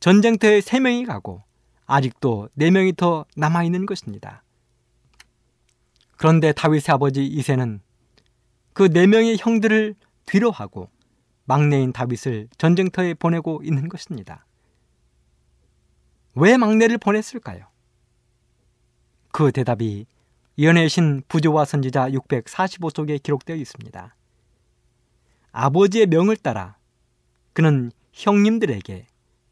[0.00, 1.42] 전쟁터에 세 명이 가고
[1.86, 4.42] 아직도 네 명이 더 남아 있는 것입니다.
[6.16, 7.80] 그런데 다윗의 아버지 이세는
[8.72, 9.94] 그네 명의 형들을
[10.26, 10.90] 뒤로 하고
[11.44, 14.44] 막내인 다윗을 전쟁터에 보내고 있는 것입니다.
[16.34, 17.66] 왜 막내를 보냈을까요?
[19.32, 20.06] 그 대답이
[20.58, 24.14] 예언의 신 부조와 선지자 645쪽에 기록되어 있습니다.
[25.52, 26.76] 아버지의 명을 따라
[27.52, 29.06] 그는 형님들에게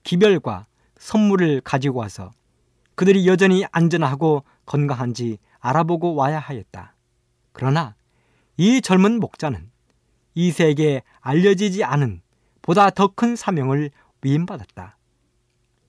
[0.04, 0.66] 기별과
[0.98, 2.30] 선물을 가지고 와서
[2.94, 6.94] 그들이 여전히 안전하고 건강한지 알아보고 와야 하였다.
[7.52, 7.96] 그러나
[8.56, 9.70] 이 젊은 목자는
[10.34, 12.22] 이세에게 알려지지 않은
[12.62, 13.90] 보다 더 큰 사명을
[14.22, 14.96] 위임받았다.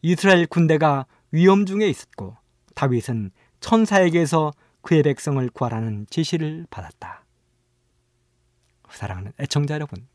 [0.02, 2.38] 이스라엘 군대가 위험 중에 있었고
[2.76, 4.52] 다윗은 천사에게서
[4.82, 7.24] 그의 백성을 구하라는 지시를 받았다.
[8.90, 10.08] 사랑하는 애청자 여러분,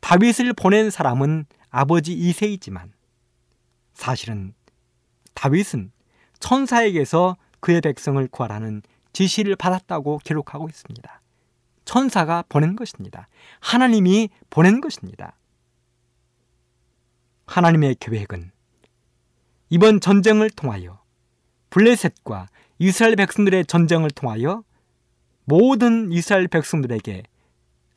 [0.00, 2.92] 다윗을 보낸 사람은 아버지 이세이지만
[3.94, 4.54] 사실은
[5.34, 5.92] 다윗은
[6.40, 11.20] 천사에게서 그의 백성을 구하라는 지시를 받았다고 기록하고 있습니다.
[11.84, 13.28] 천사가 보낸 것입니다.
[13.60, 15.36] 하나님이 보낸 것입니다.
[17.46, 18.52] 하나님의 계획은
[19.70, 21.00] 이번 전쟁을 통하여
[21.70, 24.62] 블레셋과 이스라엘 백성들의 전쟁을 통하여
[25.44, 27.22] 모든 이스라엘 백성들에게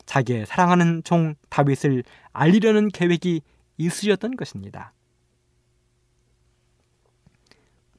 [0.06, 3.42] 자기의 사랑하는 종 다윗을 알리려는 계획이
[3.84, 4.92] 있으셨던 것입니다.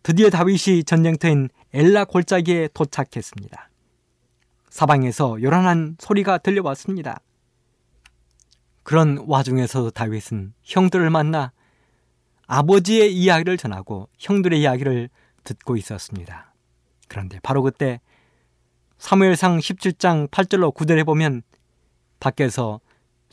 [0.04, 3.70] 드디어 다윗이 전쟁터인 엘라 골짜기에 도착했습니다.
[4.70, 7.22] 사방에서 요란한 소리가 들려왔습니다.
[8.84, 11.54] 그런 와중에서 다윗은 형들을 만나
[12.48, 15.10] 아버지의 이야기를 전하고 형들의 이야기를
[15.44, 16.54] 듣고 있었습니다.
[17.08, 18.02] 그런데 바로 그때
[18.98, 21.44] 사무엘상 17장 8절로 9절에 보면
[22.20, 22.80] 밖에서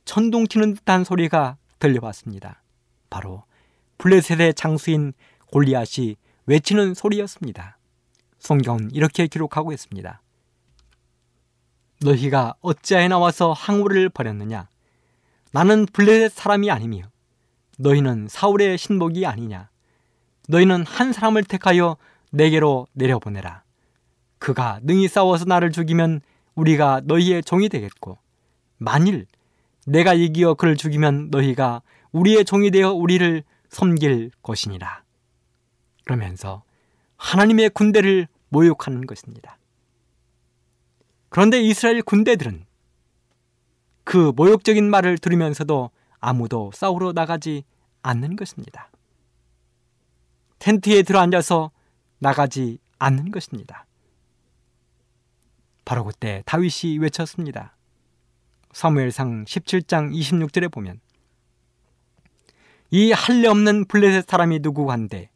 [0.05, 2.63] 천둥 치는 듯한 소리가 들려왔습니다.
[3.11, 3.45] 바로
[3.99, 5.13] 블레셋의 장수인
[5.53, 6.17] 골리앗이
[6.47, 7.79] 외치는 소리였습니다.
[8.39, 10.23] 성경은 이렇게 기록하고 있습니다.
[12.03, 14.69] 너희가 어찌하여 나와서 항우를 버렸느냐?
[15.53, 17.03] 나는 블레셋 사람이 아니며
[17.79, 19.69] 너희는 사울의 신복이 아니냐?
[20.49, 21.97] 너희는 한 사람을 택하여
[22.31, 23.63] 내게로 내려보내라.
[24.39, 26.21] 그가 능히 싸워서 나를 죽이면
[26.55, 28.19] 우리가 너희의 종이 되겠고
[28.79, 29.27] 만일
[29.87, 35.03] 내가 이기어 그를 죽이면 너희가 우리의 종이 되어 우리를 섬길 것이니라.
[36.05, 36.63] 그러면서
[37.17, 39.59] 하나님의 군대를 모욕하는 것입니다.
[41.29, 42.67] 그런데 이스라엘 군대들은
[44.05, 47.63] 그 모욕적인 말을 들으면서도 아무도 싸우러 나가지
[48.03, 48.91] 않는 것입니다.
[50.59, 51.71] 텐트에 들어앉아서
[52.19, 53.87] 나가지 않는 것입니다.
[55.85, 57.77] 바로 그때 다윗이 외쳤습니다.
[58.73, 61.01] 사무엘상 17장 26절에 보면
[62.91, 65.31] 이 할례 없는 블레셋 사람이 누구 한데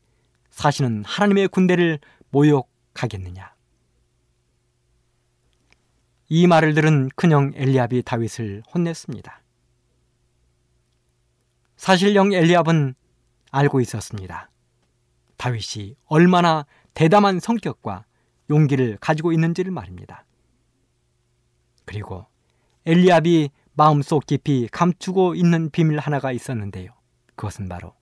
[0.50, 1.98] 사실은 하나님의 군대를
[2.30, 3.54] 모욕하겠느냐.
[6.28, 9.42] 이 말을 들은 큰형 엘리압이 다윗을 혼냈습니다.
[11.76, 12.94] 사실 형 엘리압은
[13.50, 14.50] 알고 있었습니다.
[15.36, 18.04] 다윗이 얼마나 대담한 성격과
[18.50, 20.24] 용기를 가지고 있는지를 말입니다.
[21.84, 22.26] 그리고
[22.86, 26.92] 엘리압이 마음속 깊이 감추고 있는 비밀 하나가 있었는데요.
[27.34, 27.94] 그것은 바로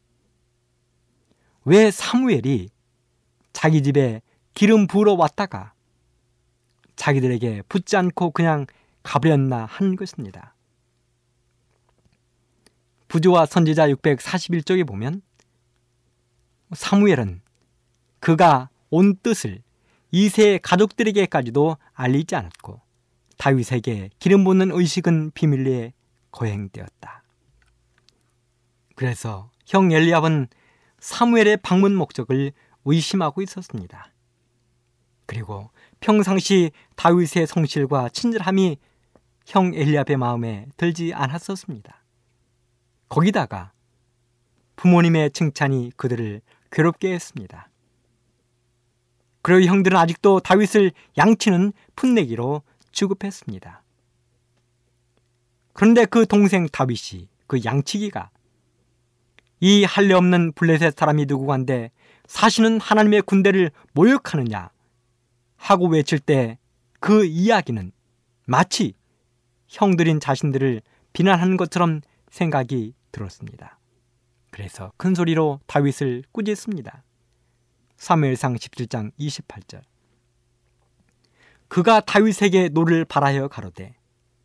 [1.64, 2.71] 왜 사무엘이
[3.53, 4.21] 자기 집에
[4.55, 5.73] 기름 부으러 왔다가
[6.97, 8.66] 자기들에게 붙지 않고 그냥
[9.03, 10.55] 가버렸나 하는 것입니다.
[13.09, 15.23] 부조와 선지자 641쪽에 보면
[16.73, 17.42] 사무엘은
[18.21, 19.62] 그가 온 뜻을
[20.11, 22.81] 이세 가족들에게까지도 알리지 않았고
[23.42, 25.94] 다윗에게 기름 붓는 의식은 비밀리에
[26.31, 27.24] 거행되었다.
[28.94, 30.46] 그래서 형 엘리압은
[31.00, 32.52] 사무엘의 방문 목적을
[32.85, 34.12] 의심하고 있었습니다.
[35.26, 38.76] 그리고 평상시 다윗의 성실과 친절함이
[39.46, 42.05] 형 엘리압의 마음에 들지 않았었습니다.
[43.09, 43.72] 거기다가
[44.76, 47.68] 부모님의 칭찬이 그들을 괴롭게 했습니다.
[49.42, 53.83] 그리고 형들은 아직도 다윗을 양치는 풋내기로 취급했습니다.
[55.72, 58.31] 그런데 그 동생 다윗이 그 양치기가
[59.61, 61.90] 이 할례 없는 블레셋 사람이 누구간데
[62.26, 64.70] 사실은 하나님의 군대를 모욕하느냐
[65.57, 66.59] 하고 외칠 때
[67.02, 67.90] 그 이야기는
[68.46, 68.94] 마치
[69.66, 72.00] 형들인 자신들을 비난하는 것처럼
[72.31, 73.81] 생각이 들었습니다.
[74.52, 77.02] 그래서 큰 소리로 다윗을 꾸짖습니다.
[77.96, 79.83] 사무엘상 17장 28절.
[81.72, 83.94] 그가 다윗에게 노를 발하여 가로되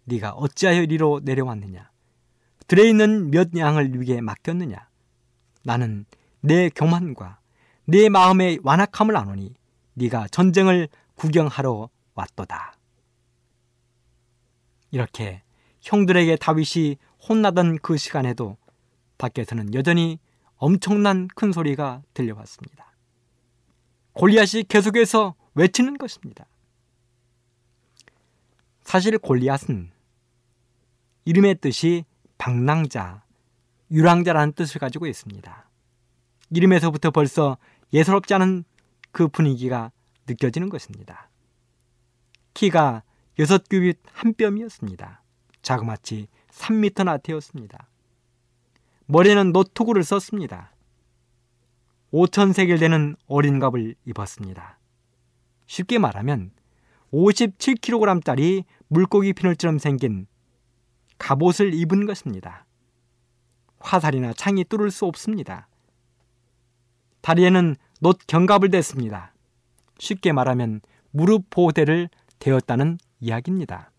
[0.05, 1.91] 네가 어찌하여 이리로 내려왔느냐
[2.67, 4.87] 들에 있는 몇 양을 뉘게 맡겼느냐
[5.63, 6.05] 나는
[6.39, 7.41] 네 교만과
[7.83, 9.55] 네 마음의 완악함을 아노니
[9.95, 12.77] 네가 전쟁을 구경하러 왔도다.
[14.91, 15.41] 이렇게
[15.81, 16.95] 형들에게 다윗이
[17.27, 18.55] 혼나던 그 시간에도
[19.17, 20.17] 밖에서는 여전히
[20.55, 22.93] 엄청난 큰 소리가 들려왔습니다.
[24.13, 26.45] 골리앗이 계속해서 외치는 것입니다.
[28.87, 29.91] 사실 골리앗은
[31.25, 32.05] 이름의 뜻이
[32.37, 33.25] 방랑자,
[33.91, 35.69] 유랑자라는 뜻을 가지고 있습니다.
[36.51, 37.57] 이름에서부터 벌써
[37.91, 38.63] 예사롭지 않은
[39.11, 39.91] 그 분위기가
[40.25, 41.29] 느껴지는 것입니다.
[42.53, 43.03] 키가
[43.39, 45.21] 여섯 규빗 한 뼘이었습니다.
[45.61, 47.89] 자그마치 3미터나 되었습니다.
[49.05, 50.71] 머리는 노트구를 썼습니다.
[52.13, 54.79] 5천 세겔 되는 어린 갑을 입었습니다.
[55.65, 56.51] 쉽게 말하면
[57.13, 60.27] 57kg짜리 물고기 피늘처럼 생긴
[61.17, 62.65] 갑옷을 입은 것입니다.
[63.79, 65.67] 화살이나 창이 뚫을 수 없습니다.
[67.21, 69.33] 다리에는 놋 견갑을 댔습니다.
[69.99, 73.91] 쉽게 말하면 무릎 보호대를 대었다는 이야기입니다.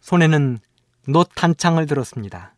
[0.00, 0.58] 손에는
[1.08, 2.54] 놋 단창을 들었습니다.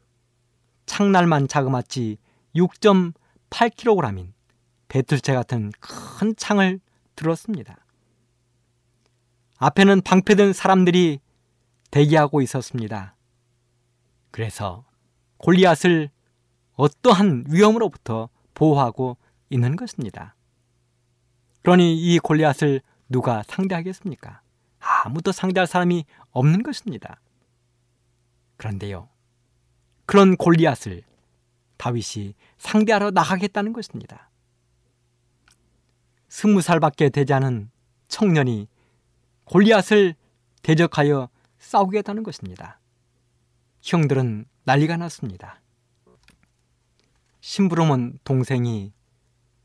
[0.86, 2.18] 창날만 자그마치
[2.54, 4.32] 6.8kg인
[4.88, 6.80] 배틀채 같은 큰 창을
[7.16, 7.76] 들었습니다.
[9.58, 11.20] 앞에는 방패든 사람들이
[11.90, 13.14] 대기하고 있었습니다.
[14.30, 14.84] 그래서
[15.38, 16.10] 골리앗을
[16.74, 19.16] 어떠한 위험으로부터 보호하고
[19.50, 20.34] 있는 것입니다.
[21.62, 24.42] 그러니 이 골리앗을 누가 상대하겠습니까?
[24.78, 27.20] 아무도 상대할 사람이 없는 것입니다.
[28.56, 29.08] 그런데요.
[30.06, 31.02] 그런 골리앗을
[31.78, 34.30] 다윗이 상대하러 나가겠다는 것입니다.
[36.28, 37.70] 스무 살밖에 되지 않은
[38.08, 38.68] 청년이
[39.48, 40.14] 골리앗을
[40.62, 42.78] 대적하여 싸우겠다는 것입니다.
[43.80, 45.62] 형들은 난리가 났습니다.
[47.40, 48.92] 심부름은 동생이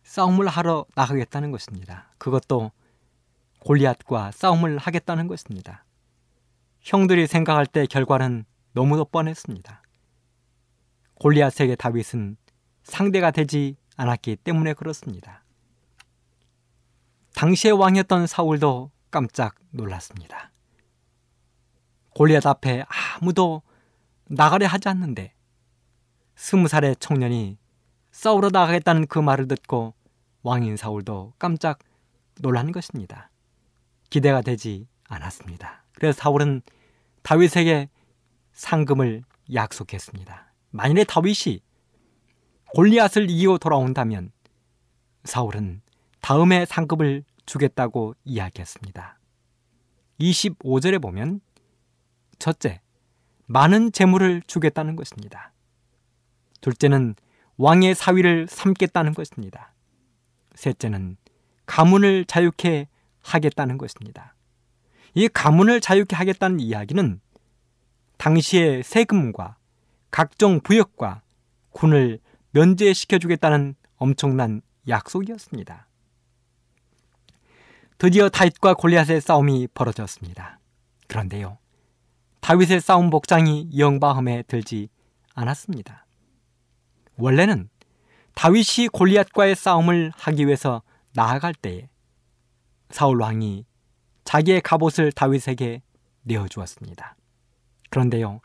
[0.04, 2.14] 싸움을 하러 나가겠다는 것입니다.
[2.18, 2.72] 그것도
[3.60, 5.84] 골리앗과 싸움을 하겠다는 것입니다.
[6.80, 9.82] 형들이 생각할 때 결과는 너무도 뻔했습니다.
[11.16, 12.38] 골리앗에게 다윗은
[12.84, 15.44] 상대가 되지 않았기 때문에 그렇습니다.
[17.36, 20.52] 당시의 왕이었던 사울도 깜짝 놀랐습니다.
[22.16, 22.84] 골리앗 앞에
[23.22, 23.62] 아무도
[24.26, 25.36] 나가려 하지 않는데
[26.36, 27.60] 스무 살의 청년이
[28.12, 29.94] 싸우러 나가겠다는 그 말을 듣고
[30.42, 31.78] 왕인 사울도 깜짝
[32.42, 33.30] 놀란 것입니다.
[34.10, 35.84] 기대가 되지 않았습니다.
[35.94, 36.64] 그래서 사울은
[37.22, 37.90] 다윗에게
[38.52, 39.24] 상금을
[39.54, 40.54] 약속했습니다.
[40.72, 41.62] 만일에 다윗이
[42.74, 44.32] 골리앗을 이기고 돌아온다면
[45.24, 45.84] 사울은
[46.22, 49.20] 다음에 상급을 주겠다고 이야기했습니다.
[50.20, 51.42] 25절에 보면
[52.40, 52.82] 첫째,
[53.46, 55.54] 많은 재물을 주겠다는 것입니다.
[56.62, 57.16] 둘째는
[57.58, 59.74] 왕의 사위를 삼겠다는 것입니다.
[60.56, 61.18] 셋째는
[61.66, 62.88] 가문을 자유케
[63.22, 64.36] 하겠다는 것입니다.
[65.14, 67.20] 이 가문을 자유케 하겠다는 이야기는
[68.18, 69.58] 당시의 세금과
[70.12, 71.22] 각종 부역과
[71.72, 72.20] 군을
[72.52, 75.88] 면제시켜 주겠다는 엄청난 약속이었습니다.
[78.04, 80.60] 드디어 다윗과 골리앗의 싸움이 벌어졌습니다.
[81.08, 81.58] 그런데요.
[82.42, 84.90] 다윗의 싸움 복장이 영바함에 들지
[85.36, 86.06] 않았습니다.
[87.16, 87.70] 원래는
[88.36, 90.82] 다윗이 골리앗과의 싸움을 하기 위해서
[91.14, 91.88] 나아갈 때에
[92.90, 93.66] 사울 왕이
[94.26, 95.82] 자기의 갑옷을 다윗에게
[96.24, 97.16] 내어 주었습니다.
[97.90, 98.42] 그런데요.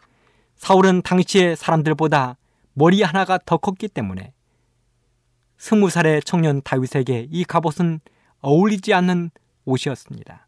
[0.54, 2.36] 사울은 당시의 사람들보다
[2.74, 4.32] 머리 하나가 더 컸기 때문에
[5.56, 7.98] 스무 살의 청년 다윗에게 이 갑옷은
[8.40, 9.32] 어울리지 않는
[9.68, 10.46] 옷이었습니다.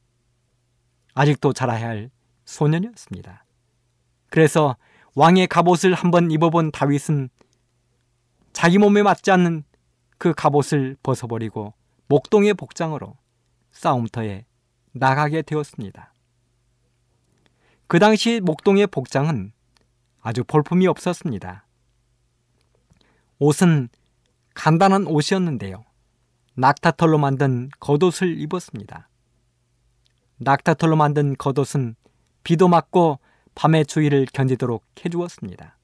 [1.15, 2.11] 아직도 자라야 할
[2.45, 3.45] 소년이었습니다.
[4.31, 4.77] 그래서
[5.15, 7.29] 왕의 갑옷을 한번 입어본 다윗은
[8.53, 9.65] 자기 몸에 맞지 않는
[10.19, 11.75] 그 갑옷을 벗어버리고
[12.09, 13.17] 목동의 복장으로
[13.73, 14.45] 싸움터에
[14.93, 16.13] 나가게 되었습니다.
[17.87, 19.53] 그 당시 목동의 복장은
[20.21, 21.67] 아주 볼품이 없었습니다.
[23.39, 23.89] 옷은
[24.55, 25.85] 간단한 옷이었는데요.
[26.55, 29.10] 낙타털로 만든 겉옷을 입었습니다.
[30.41, 31.97] 낙타털로 만든 겉옷은
[32.45, 33.19] 비도 맞고
[33.55, 35.77] 밤의 추위를 견디도록 해주었습니다.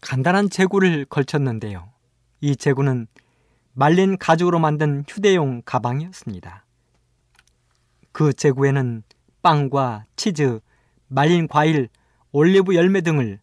[0.00, 1.90] 간단한 제구를 걸쳤는데요.
[2.40, 3.06] 이 제구는
[3.74, 6.64] 말린 가죽으로 만든 휴대용 가방이었습니다.
[8.10, 9.04] 그 제구에는
[9.40, 10.60] 빵과 치즈,
[11.06, 11.88] 말린 과일,
[12.32, 13.38] 올리브 열매 등을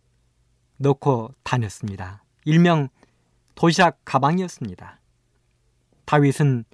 [0.78, 2.24] 넣고 다녔습니다.
[2.44, 2.90] 일명
[3.56, 5.00] 도시락 가방이었습니다.
[6.04, 6.66] 다윗은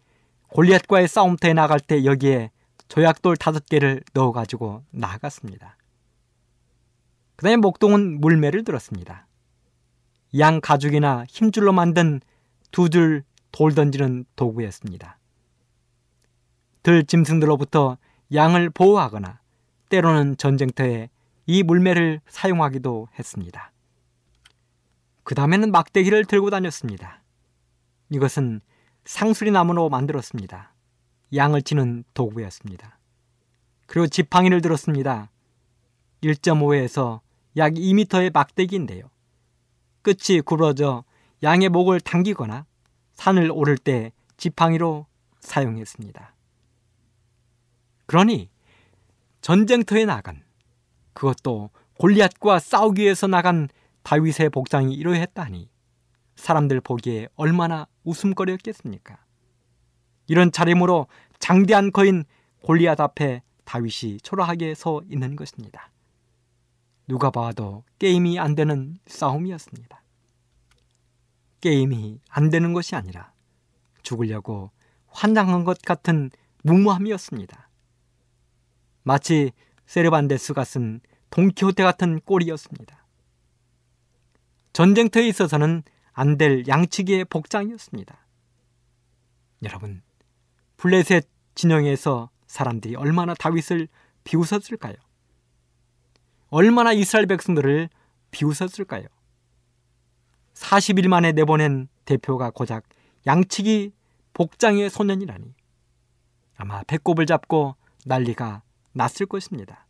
[0.48, 2.50] 골리앗과의 싸움터에 나갈 때 여기에
[2.88, 5.78] 조약돌 다섯 개를 넣어가지고 나아갔습니다.
[7.36, 9.28] 그 다음에 목동은 물매를 들었습니다.
[10.38, 12.22] 양 가죽이나 힘줄로 만든
[12.72, 13.24] 두 줄
[13.56, 15.18] 돌 던지는 도구였습니다.
[16.84, 17.98] 들 짐승들로부터
[18.34, 19.40] 양을 보호하거나
[19.88, 21.10] 때로는 전쟁터에
[21.46, 23.72] 이 물매를 사용하기도 했습니다.
[25.24, 27.24] 그 다음에는 막대기를 들고 다녔습니다.
[28.10, 28.60] 이것은
[29.06, 30.75] 상수리 나무로 만들었습니다.
[31.34, 33.00] 양을 치는 도구였습니다.
[33.88, 35.30] 그리고 지팡이를 들었습니다.
[36.22, 37.22] 1.5에서
[37.58, 39.10] 약 2m의 막대기인데요.
[40.02, 41.04] 끝이 굽어져
[41.44, 42.66] 양의 목을 당기거나
[43.14, 45.08] 산을 오를 때 지팡이로
[45.40, 46.36] 사용했습니다.
[48.06, 48.50] 그러니
[49.42, 50.44] 전쟁터에 나간
[51.14, 51.70] 그것도
[52.00, 53.70] 골리앗과 싸우기 위해서 나간
[54.04, 55.70] 다윗의 복장이 이러했다니
[56.36, 59.25] 사람들 보기에 얼마나 웃음거리였겠습니까?
[60.28, 61.08] 이런 차림으로
[61.40, 62.24] 장대한 거인
[62.62, 65.92] 골리앗 앞에 다윗이 초라하게 서 있는 것입니다.
[67.08, 70.02] 누가 봐도 게임이 안 되는 싸움이었습니다.
[71.62, 73.32] 게임이 안 되는 것이 아니라
[74.02, 74.72] 죽으려고
[75.08, 76.30] 환장한 것 같은
[76.64, 77.70] 무모함이었습니다.
[79.04, 79.52] 마치
[79.86, 81.00] 세르반데스가 쓴
[81.30, 83.06] 동키호테 같은 꼴이었습니다.
[84.74, 85.84] 전쟁터에 있어서는
[86.18, 88.26] 안 될 양치기의 복장이었습니다.
[89.64, 90.02] 여러분,
[90.86, 93.88] 블레셋 진영에서 사람들이 얼마나 다윗을
[94.24, 94.94] 비웃었을까요?
[96.50, 97.90] 얼마나 이스라엘 백성들을
[98.30, 99.08] 비웃었을까요?
[100.54, 102.84] 40일 만에 내보낸 대표가 고작
[103.26, 103.94] 양치기
[104.34, 105.56] 복장의 소년이라니
[106.56, 107.76] 아마 배꼽을 잡고
[108.06, 108.62] 난리가
[108.92, 109.88] 났을 것입니다.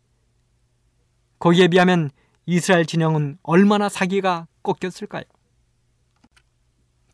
[1.38, 2.10] 거기에 비하면
[2.46, 5.24] 이스라엘 진영은 얼마나 사기가 꺾였을까요?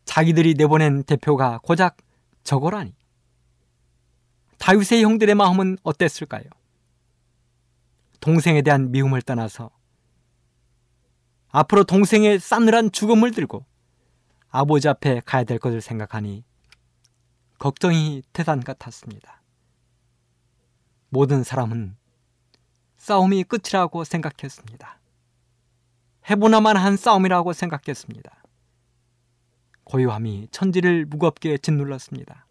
[0.05, 1.97] 자기들이 내보낸 대표가 고작
[2.45, 2.95] 저거라니.
[4.62, 6.44] 다윗의 형들의 마음은 어땠을까요?
[8.20, 9.70] 동생에 대한 미움을 떠나서
[11.48, 13.66] 앞으로 동생의 싸늘한 죽음을 들고
[14.50, 16.44] 아버지 앞에 가야 될 것을 생각하니
[17.58, 19.42] 걱정이 태산 같았습니다.
[21.08, 21.96] 모든 사람은
[22.98, 25.00] 싸움이 끝이라고 생각했습니다.
[26.30, 28.44] 해보나만 한 싸움이라고 생각했습니다.
[29.82, 32.46] 고요함이 천지를 무겁게 짓눌렀습니다.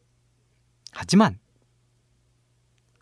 [0.91, 1.39] 하지만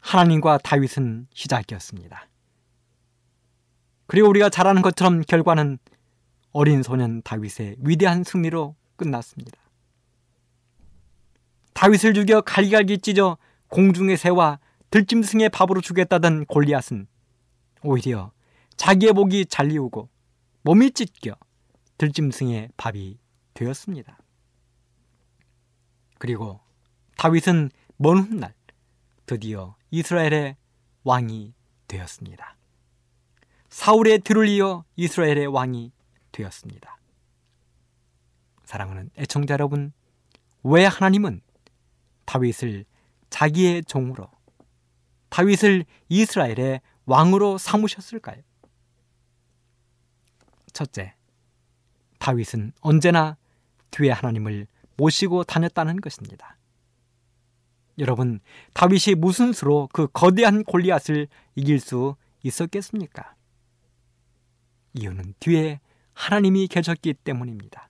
[0.02, 2.28] 하나님과 다윗은 시작이었습니다.
[4.08, 5.78] 그리고 우리가 잘 아는 것처럼 결과는
[6.52, 9.60] 어린 소년 다윗의 위대한 승리로 끝났습니다.
[11.74, 13.38] 다윗을 죽여 갈기갈기 찢어
[13.70, 17.08] 공중의 새와 들짐승의 밥으로 주겠다던 골리앗은
[17.84, 18.32] 오히려
[18.76, 20.10] 자기의 목이 잘리우고
[20.64, 21.36] 몸이 찢겨
[21.98, 23.18] 들짐승의 밥이
[23.54, 24.18] 되었습니다.
[26.18, 26.60] 그리고
[27.18, 28.54] 다윗은 먼 훗날
[29.30, 30.58] 드디어 이스라엘의
[31.04, 31.54] 왕이
[31.88, 32.58] 되었습니다.
[33.70, 35.92] 사울의 뒤를 이어 이스라엘의 왕이
[36.32, 36.98] 되었습니다.
[38.64, 39.94] 사랑하는 애청자 여러분,
[40.64, 41.42] 왜 하나님은
[42.26, 42.86] 다윗을
[43.30, 44.32] 자기의 종으로
[45.30, 48.42] 다윗을 이스라엘의 왕으로 삼으셨을까요?
[50.74, 51.14] 첫째,
[52.18, 53.38] 다윗은 언제나
[53.92, 54.66] 뒤에 하나님을
[54.98, 56.59] 모시고 다녔다는 것입니다.
[58.00, 58.40] 여러분,
[58.74, 63.36] 다윗이 무슨 수로 그 거대한 골리앗을 이길 수 있었겠습니까?
[64.94, 65.80] 이유는 뒤에
[66.14, 67.90] 하나님이 계셨기 때문입니다.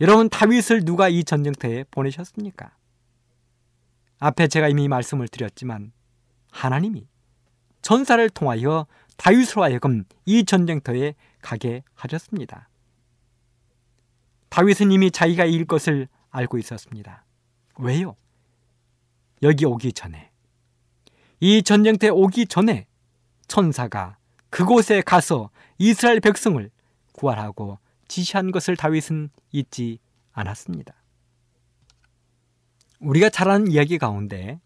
[0.00, 2.76] 여러분, 다윗을 누가 이 전쟁터에 보내셨습니까?
[4.20, 5.92] 앞에 제가 이미 말씀을 드렸지만
[6.50, 7.06] 하나님이
[7.82, 8.86] 전사를 통하여
[9.16, 12.68] 다윗으로 하여금 이 전쟁터에 가게 하셨습니다.
[14.48, 17.24] 다윗은 이미 자기가 이길 것을 알고 있었습니다.
[17.78, 18.16] 왜요?
[19.42, 20.30] 여기 오기 전에
[21.40, 22.86] 이 전쟁터에 오기 전에
[23.48, 24.16] 천사가
[24.50, 26.70] 그곳에 가서 이스라엘 백성을
[27.12, 27.78] 구하라고
[28.08, 29.98] 지시한 것을 다윗은 잊지
[30.32, 30.94] 않았습니다.
[33.00, 34.60] 우리가 잘 아는 이야기 가운데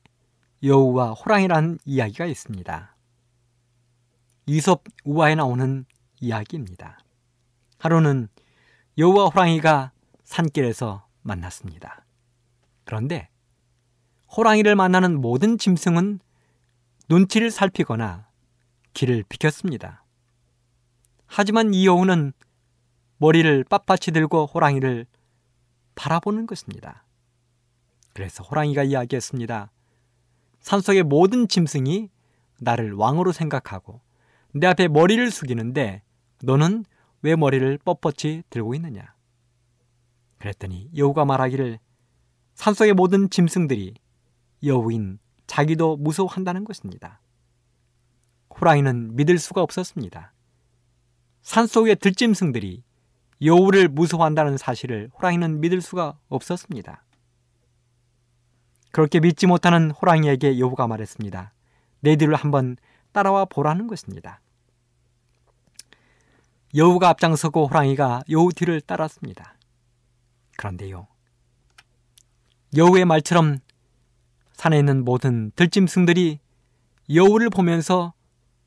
[0.63, 2.97] 여우와 호랑이라는 이야기가 있습니다.
[4.47, 5.85] 이솝 우화에 나오는
[6.21, 6.99] 이야기입니다.
[7.79, 8.29] 하루는
[8.97, 9.93] 여우와 호랑이가
[10.25, 12.05] 산길에서 만났습니다.
[12.85, 13.29] 그런데
[14.37, 16.21] 호랑이를 만나는 모든 짐승은
[17.09, 18.29] 눈치를 살피거나
[18.93, 20.05] 길을 비켰습니다.
[21.27, 22.33] 하지만 이 여우는
[23.19, 25.07] 머리를 빳빳이 들고 호랑이를
[25.95, 27.05] 바라보는 것입니다.
[28.13, 29.71] 그래서 호랑이가 이야기했습니다.
[30.61, 32.11] 산속의 모든 짐승이
[32.61, 34.01] 나를 왕으로 생각하고
[34.53, 36.03] 내 앞에 머리를 숙이는데
[36.43, 36.85] 너는
[37.23, 39.15] 왜 머리를 뻣뻣이 들고 있느냐?
[40.39, 41.79] 그랬더니 여우가 말하기를
[42.55, 43.95] 산속의 모든 짐승들이
[44.65, 47.21] 여우인 자기도 무서워한다는 것입니다.
[48.51, 50.33] 호랑이는 믿을 수가 없었습니다.
[51.43, 52.83] 산속의 들짐승들이
[53.43, 57.05] 여우를 무서워한다는 사실을 호랑이는 믿을 수가 없었습니다.
[58.91, 61.53] 그렇게 믿지 못하는 호랑이에게 여우가 말했습니다.
[62.01, 62.77] 내 뒤를 한번
[63.13, 64.41] 따라와 보라는 것입니다.
[66.75, 69.55] 여우가 앞장서고 호랑이가 여우 뒤를 따랐습니다.
[70.57, 71.07] 그런데요.
[72.77, 73.59] 여우의 말처럼
[74.59, 76.41] 산에 있는 모든 들짐승들이
[77.15, 78.13] 여우를 보면서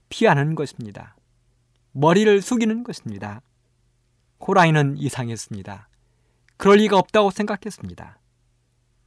[0.07, 1.17] 피하는 것입니다.
[1.91, 3.41] 머리를 숙이는 것입니다.
[4.39, 5.89] 호랑이는 이상했습니다.
[6.55, 8.19] 그럴 리가 없다고 생각했습니다.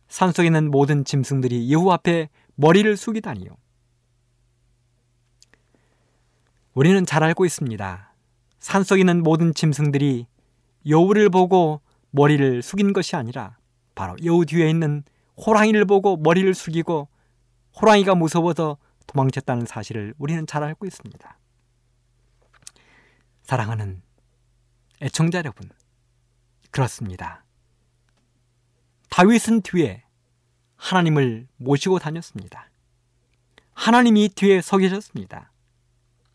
[0.08, 3.56] 산속에 있는 모든 짐승들이 여우 앞에 머리를 숙이다니요.
[6.74, 8.14] 우리는 잘 알고 있습니다.
[8.58, 10.26] 산속에 있는 모든 짐승들이
[10.86, 11.80] 여우를 보고
[12.10, 13.56] 머리를 숙인 것이 아니라
[13.94, 15.02] 바로 여우 뒤에 있는
[15.36, 17.08] 호랑이를 보고 머리를 숙이고
[17.80, 21.38] 호랑이가 무서워서 도망쳤다는 사실을 우리는 잘 알고 있습니다.
[23.42, 24.02] 사랑하는
[25.02, 25.68] 애청자 여러분,
[26.70, 27.44] 그렇습니다.
[29.10, 30.04] 다윗은 뒤에
[30.76, 32.70] 하나님을 모시고 다녔습니다.
[33.74, 35.52] 하나님이 뒤에 서 계셨습니다.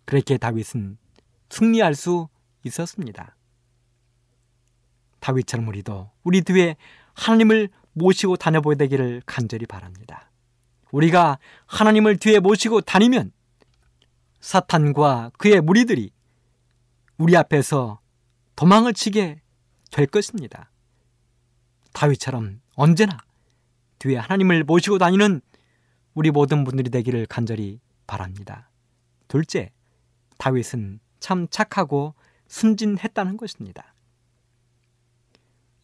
[0.06, 0.98] 그렇게 다윗은
[1.50, 2.30] 승리할 수
[2.64, 3.36] 있었습니다.
[5.20, 6.76] 다윗처럼 우리도 우리 뒤에
[7.14, 10.30] 하나님을 모시고 다녀보야 되기를 간절히 바랍니다.
[10.92, 13.32] 우리가 하나님을 뒤에 모시고 다니면
[14.40, 16.12] 사탄과 그의 무리들이
[17.18, 18.00] 우리 앞에서
[18.56, 19.42] 도망을 치게
[19.92, 20.72] 될 것입니다.
[21.94, 23.18] 다윗처럼 언제나
[24.00, 25.42] 뒤에 하나님을 모시고 다니는
[26.14, 28.70] 우리 모든 분들이 되기를 간절히 바랍니다.
[29.28, 29.72] 둘째,
[30.38, 32.16] 다윗은 참 착하고
[32.48, 33.94] 순진했다는 것입니다.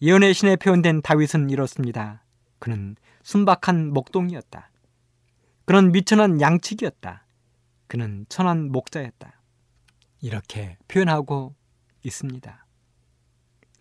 [0.01, 2.23] 예언의 신에 표현된 다윗은 이렇습니다.
[2.59, 4.69] 그는 순박한 목동이었다.
[5.65, 7.25] 그는 미천한 양치기였다.
[7.87, 9.41] 그는 천한 목자였다.
[10.21, 11.55] 이렇게 표현하고
[12.03, 12.65] 있습니다.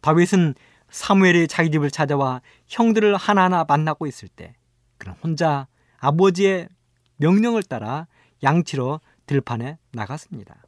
[0.01, 0.55] 다윗은
[0.91, 4.55] 사무엘이 자기 집을 찾아와 형들을 하나하나 만나고 있을 때
[4.99, 5.67] 그는 혼자
[5.99, 6.69] 아버지의
[7.17, 8.07] 명령을 따라
[8.43, 10.62] 양치러 들판에 나갔습니다.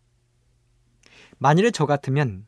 [1.39, 2.47] 만일에 저 같으면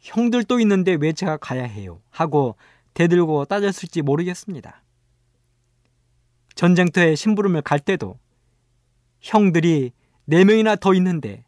[0.00, 2.00] 형들도 있는데 왜 제가 가야 해요?
[2.10, 2.56] 하고
[2.94, 4.82] 대들고 따졌을지 모르겠습니다.
[6.54, 8.18] 전쟁터에 심부름을 갈 때도
[9.20, 9.92] 형들이
[10.24, 11.44] 네 명이나 더 있는데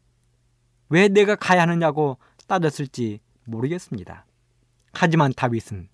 [0.88, 4.26] 왜 내가 가야 하느냐고 따졌을지 모르겠습니다.
[4.92, 5.88] 하지만 다윗은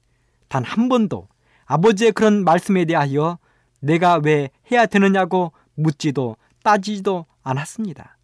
[0.49, 1.29] 단 한 번도
[1.67, 3.39] 아버지의 그런 말씀에 대하여
[3.81, 8.17] 내가 왜 해야 되느냐고 묻지도 따지지도 않았습니다.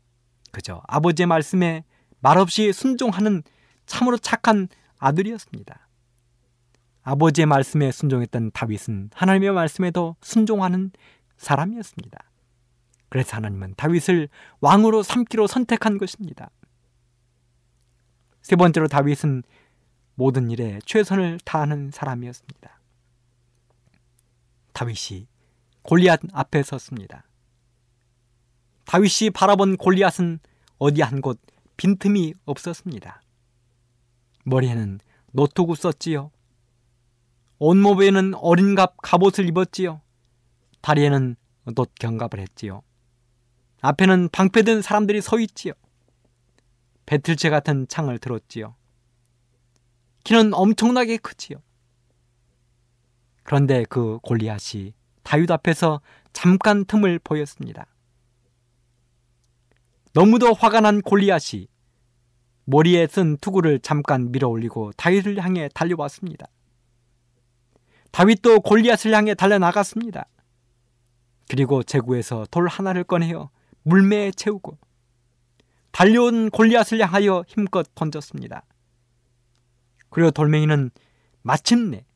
[0.51, 1.85] 그저 아버지의 말씀에
[2.20, 3.43] 말없이 순종하는
[3.87, 4.68] 참으로 착한
[4.99, 5.89] 아들이었습니다.
[7.03, 10.91] 아버지의 말씀에 순종했던 다윗은 하나님의 말씀에도 순종하는
[11.37, 12.18] 사람이었습니다.
[13.11, 14.28] 그래서 하나님은 다윗을
[14.61, 16.51] 왕으로 삼기로 선택한 것입니다.
[18.43, 19.43] 세 번째로 다윗은
[20.14, 22.80] 모든 일에 최선을 다하는 사람이었습니다.
[24.72, 25.26] 다윗이
[25.82, 27.24] 골리앗 앞에 섰습니다.
[28.87, 30.41] 다윗이 바라본 골리앗은
[30.78, 31.41] 어디 한 곳
[31.76, 33.20] 빈틈이 없었습니다.
[34.45, 35.01] 머리에는
[35.32, 36.30] 노트구 썼지요.
[37.59, 40.01] 온몸에는 어린갑 갑옷을 입었지요.
[40.80, 41.36] 다리에는
[41.74, 42.82] 돛 경갑을 했지요.
[43.80, 45.72] 앞에는 방패든 사람들이 서 있지요.
[47.07, 48.74] 배틀체 같은 창을 들었지요.
[50.24, 51.59] 키는 엄청나게 크지요.
[53.42, 56.01] 그런데 그 골리앗이 다윗 앞에서
[56.32, 57.86] 잠깐 틈을 보였습니다.
[60.14, 61.68] 너무도 화가 난 골리앗이
[62.65, 66.47] 머리에 쓴 투구를 잠깐 밀어 올리고 다윗을 향해 달려왔습니다.
[68.11, 70.27] 다윗도 골리앗을 향해 달려나갔습니다.
[71.49, 73.51] 그리고 제구에서 돌 하나를 꺼내어
[73.83, 74.79] 물매에 채우고
[75.91, 78.65] 달려온 골리앗을 향하여 힘껏 던졌습니다.
[80.11, 80.91] 그리고 돌멩이는
[81.43, 82.07] 마침내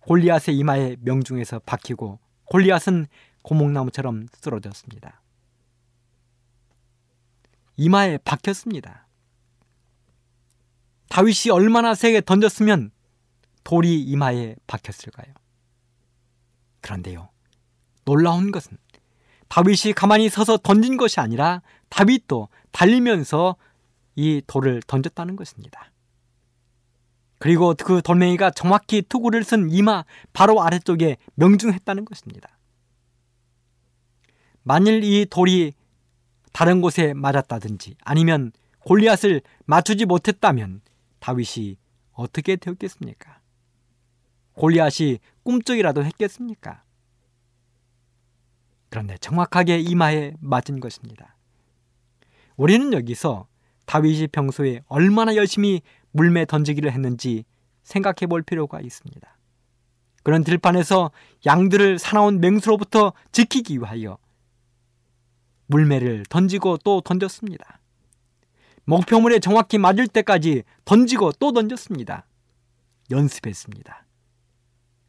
[0.00, 3.06] 골리앗의 이마에 명중에서 박히고 골리앗은
[3.42, 5.20] 고목나무처럼 쓰러졌습니다.
[7.76, 9.07] 이마에 박혔습니다.
[11.08, 12.90] 다윗이 얼마나 세게 던졌으면
[13.64, 15.34] 돌이 이마에 박혔을까요?
[16.80, 17.28] 그런데요.
[18.04, 18.78] 놀라운 것은
[19.48, 23.56] 다윗이 가만히 서서 던진 것이 아니라 다윗도 달리면서
[24.16, 25.90] 이 돌을 던졌다는 것입니다.
[27.38, 32.58] 그리고 그 돌멩이가 정확히 투구를 쓴 이마 바로 아래쪽에 명중했다는 것입니다.
[34.62, 35.72] 만일 이 돌이
[36.52, 40.80] 다른 곳에 맞았다든지 아니면 골리앗을 맞추지 못했다면
[41.28, 41.76] 다윗이
[42.12, 43.40] 어떻게 되었겠습니까?
[44.54, 46.82] 골리앗이 꿈쩍이라도 했겠습니까?
[48.88, 51.36] 그런데 정확하게 이마에 맞은 것입니다.
[52.56, 53.46] 우리는 여기서
[53.84, 57.44] 다윗이 평소에 얼마나 열심히 물매 던지기를 했는지
[57.82, 59.38] 생각해 볼 필요가 있습니다.
[60.22, 61.10] 그런 들판에서
[61.44, 64.16] 양들을 사나운 맹수로부터 지키기 위하여
[65.66, 67.77] 물매를 던지고 또 던졌습니다.
[68.88, 72.26] 목표물에 정확히 맞을 때까지 던지고 또 던졌습니다.
[73.10, 74.06] 연습했습니다.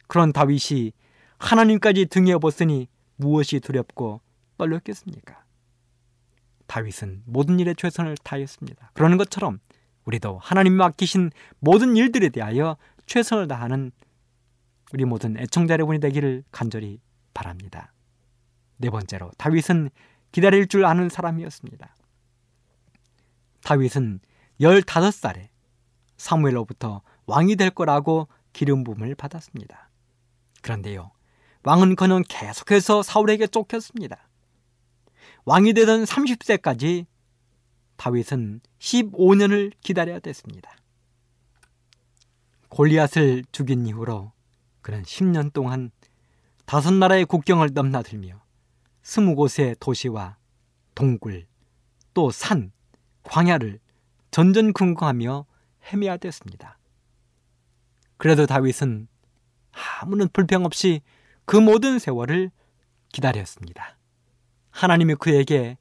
[0.06, 0.92] 그런 다윗이
[1.38, 4.20] 하나님까지 등에 업었으니 무엇이 두렵고
[4.58, 5.42] 떨렸겠습니까?
[6.66, 8.90] 다윗은 모든 일에 최선을 다했습니다.
[8.92, 9.60] 그러는 것처럼
[10.04, 12.76] 우리도 하나님 맡기신 모든 일들에 대하여
[13.06, 13.92] 최선을 다하는
[14.92, 17.00] 우리 모든 애청자 여러분이 되기를 간절히
[17.32, 17.94] 바랍니다.
[18.76, 19.88] 네 번째로 다윗은
[20.32, 21.94] 기다릴 줄 아는 사람이었습니다.
[23.62, 24.20] 다윗은
[24.60, 25.48] 15살에
[26.16, 29.90] 사무엘로부터 왕이 될 거라고 기름 부음을 받았습니다.
[30.62, 31.12] 그런데요.
[31.62, 34.28] 왕은 그는 계속해서 사울에게 쫓겼습니다.
[35.44, 37.06] 왕이 되던 30세까지
[37.96, 40.70] 다윗은 15년을 기다려야 됐습니다.
[42.68, 44.32] 골리앗을 죽인 이후로
[44.80, 45.90] 그는 10년 동안
[46.64, 48.40] 다섯 나라의 국경을 넘나들며
[49.02, 50.36] 스무 곳의 도시와
[50.94, 51.46] 동굴,
[52.14, 52.72] 또 산,
[53.22, 53.78] 광야를
[54.30, 55.46] 전전긍긍하며
[55.92, 56.78] 헤매야 됐습니다.
[58.16, 59.08] 그래도 다윗은
[60.00, 61.00] 아무런 불평 없이
[61.44, 62.50] 그 모든 세월을
[63.12, 63.96] 기다렸습니다.
[64.70, 65.78] 하나님이 그에게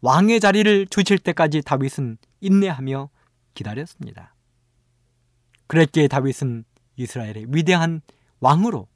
[0.00, 3.10] 왕의 자리를 주실 때까지 다윗은 인내하며
[3.54, 4.34] 기다렸습니다.
[5.66, 6.64] 그랬기에 다윗은
[6.96, 8.02] 이스라엘의 위대한
[8.40, 8.86] 왕으로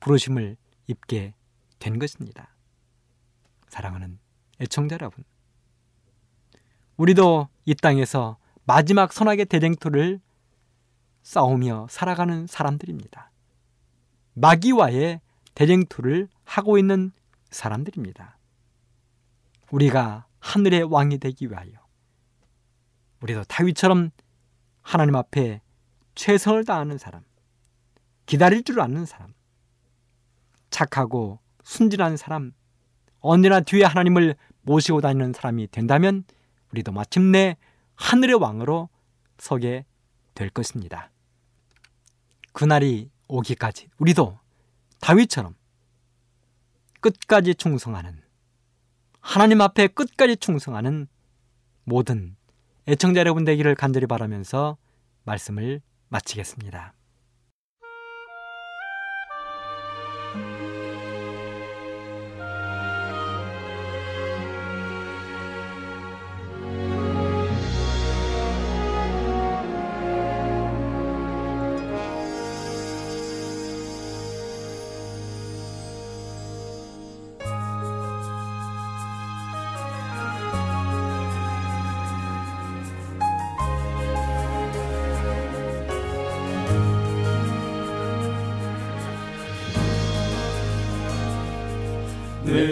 [0.00, 0.56] 부르심을
[0.86, 1.34] 입게
[1.78, 2.54] 된 것입니다.
[3.68, 4.18] 사랑하는
[4.60, 5.24] 애청자 여러분.
[6.96, 10.20] 우리도 이 땅에서 마지막 선악의 대쟁투를
[11.22, 13.30] 싸우며 살아가는 사람들입니다.
[14.34, 15.20] 마귀와의
[15.54, 17.12] 대쟁투를 하고 있는
[17.50, 18.38] 사람들입니다.
[19.70, 21.72] 우리가 하늘의 왕이 되기 위하여
[23.20, 24.10] 우리도 다윗처럼
[24.82, 25.60] 하나님 앞에
[26.14, 27.24] 최선을 다하는 사람,
[28.26, 29.34] 기다릴 줄 아는 사람,
[30.70, 32.52] 착하고 순진한 사람,
[33.20, 36.24] 언제나 뒤에 하나님을 모시고 다니는 사람이 된다면
[36.72, 37.56] 우리도 마침내
[37.94, 38.88] 하늘의 왕으로
[39.38, 39.84] 서게
[40.34, 41.10] 될 것입니다.
[42.52, 44.38] 그날이 오기까지 우리도
[45.00, 45.54] 다윗처럼
[47.00, 48.22] 끝까지 충성하는
[49.20, 51.08] 하나님 앞에 끝까지 충성하는
[51.84, 52.36] 모든
[52.88, 54.76] 애청자 여러분 되기를 간절히 바라면서
[55.24, 56.95] 말씀을 마치겠습니다.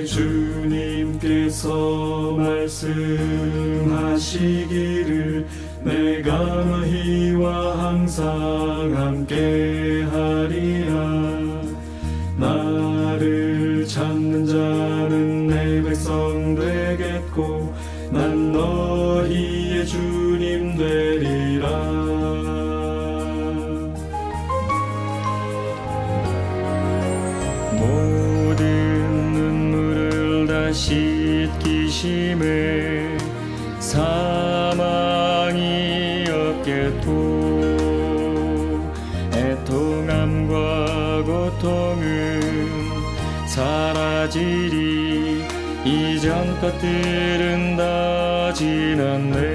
[0.06, 1.68] 주님께서
[3.86, 5.46] 말씀하시기를
[5.82, 10.93] 내가 너희와 항상 함께 하리라
[46.64, 49.53] 것들은 다 지났네.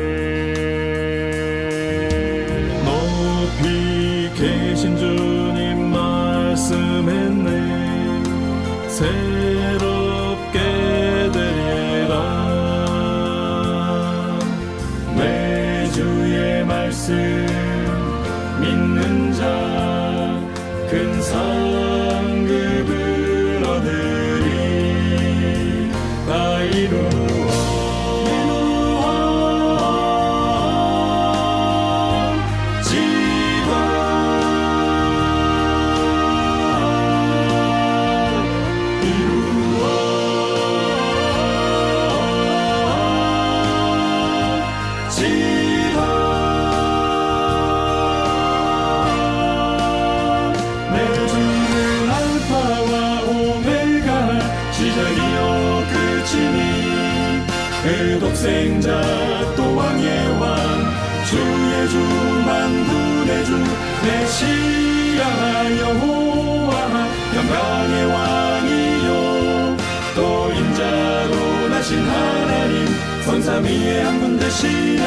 [73.39, 75.01] 천사미의 한 분 대신에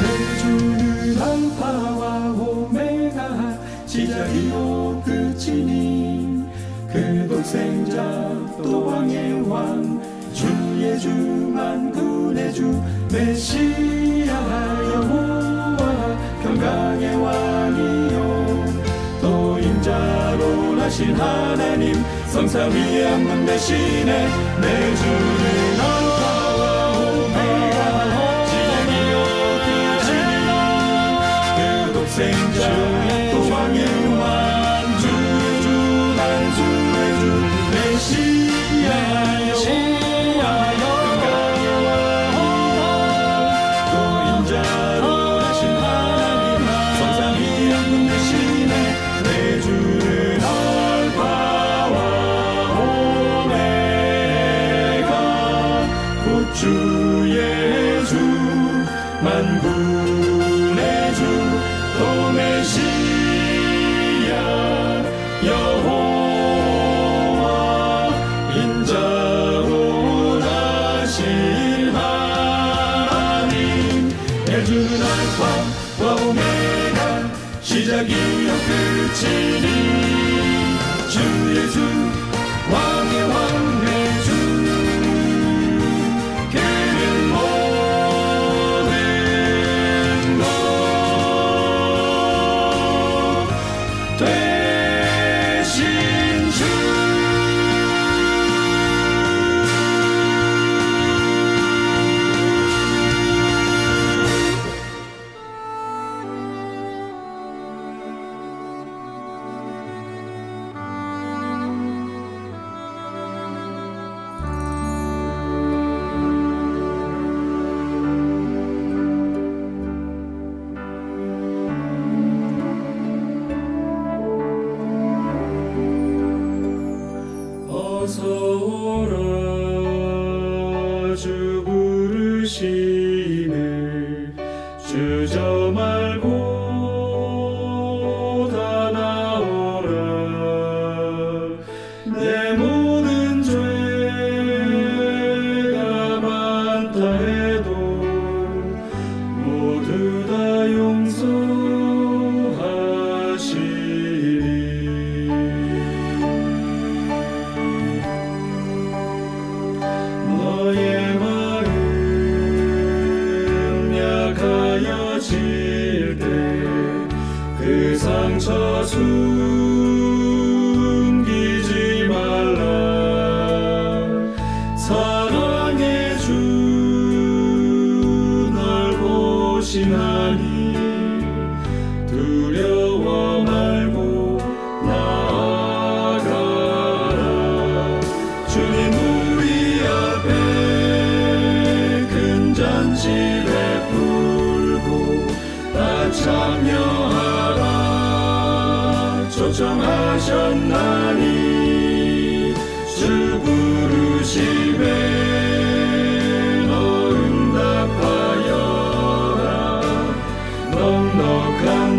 [0.00, 6.44] 내주는 알파와 오메가 지자이요 끝이니
[6.90, 8.02] 그 독생자
[8.62, 10.00] 또 왕의 왕
[10.32, 12.82] 주의 주 만군의 주
[13.12, 14.32] 메시아
[14.94, 18.64] 여호와 평강의 왕이요.
[19.20, 24.28] 또 인자로 나신 하나님 성삼위의 한 분 대신에
[24.60, 25.84] 내 주를
[32.14, 33.03] same John.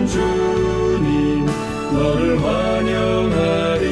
[0.07, 1.45] 주님
[1.93, 3.85] 너를 환영하리.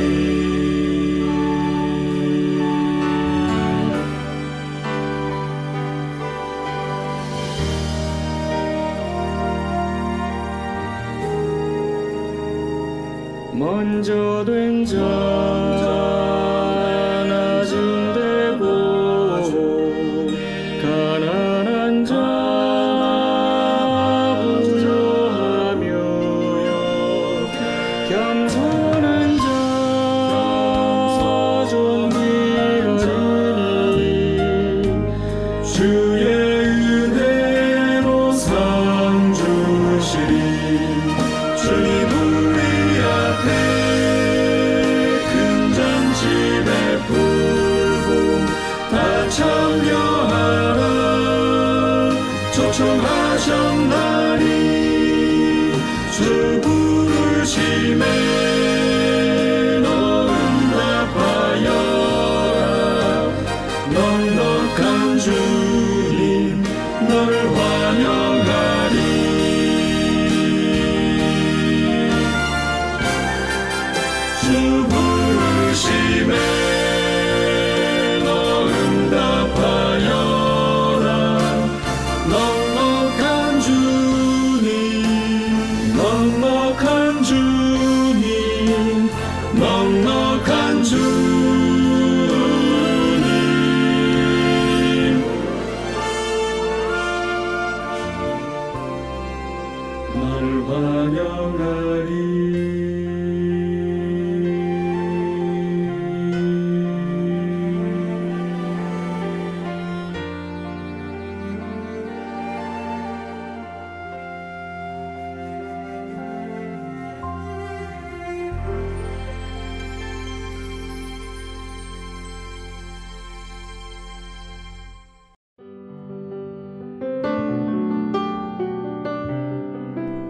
[13.53, 14.62] 먼저 되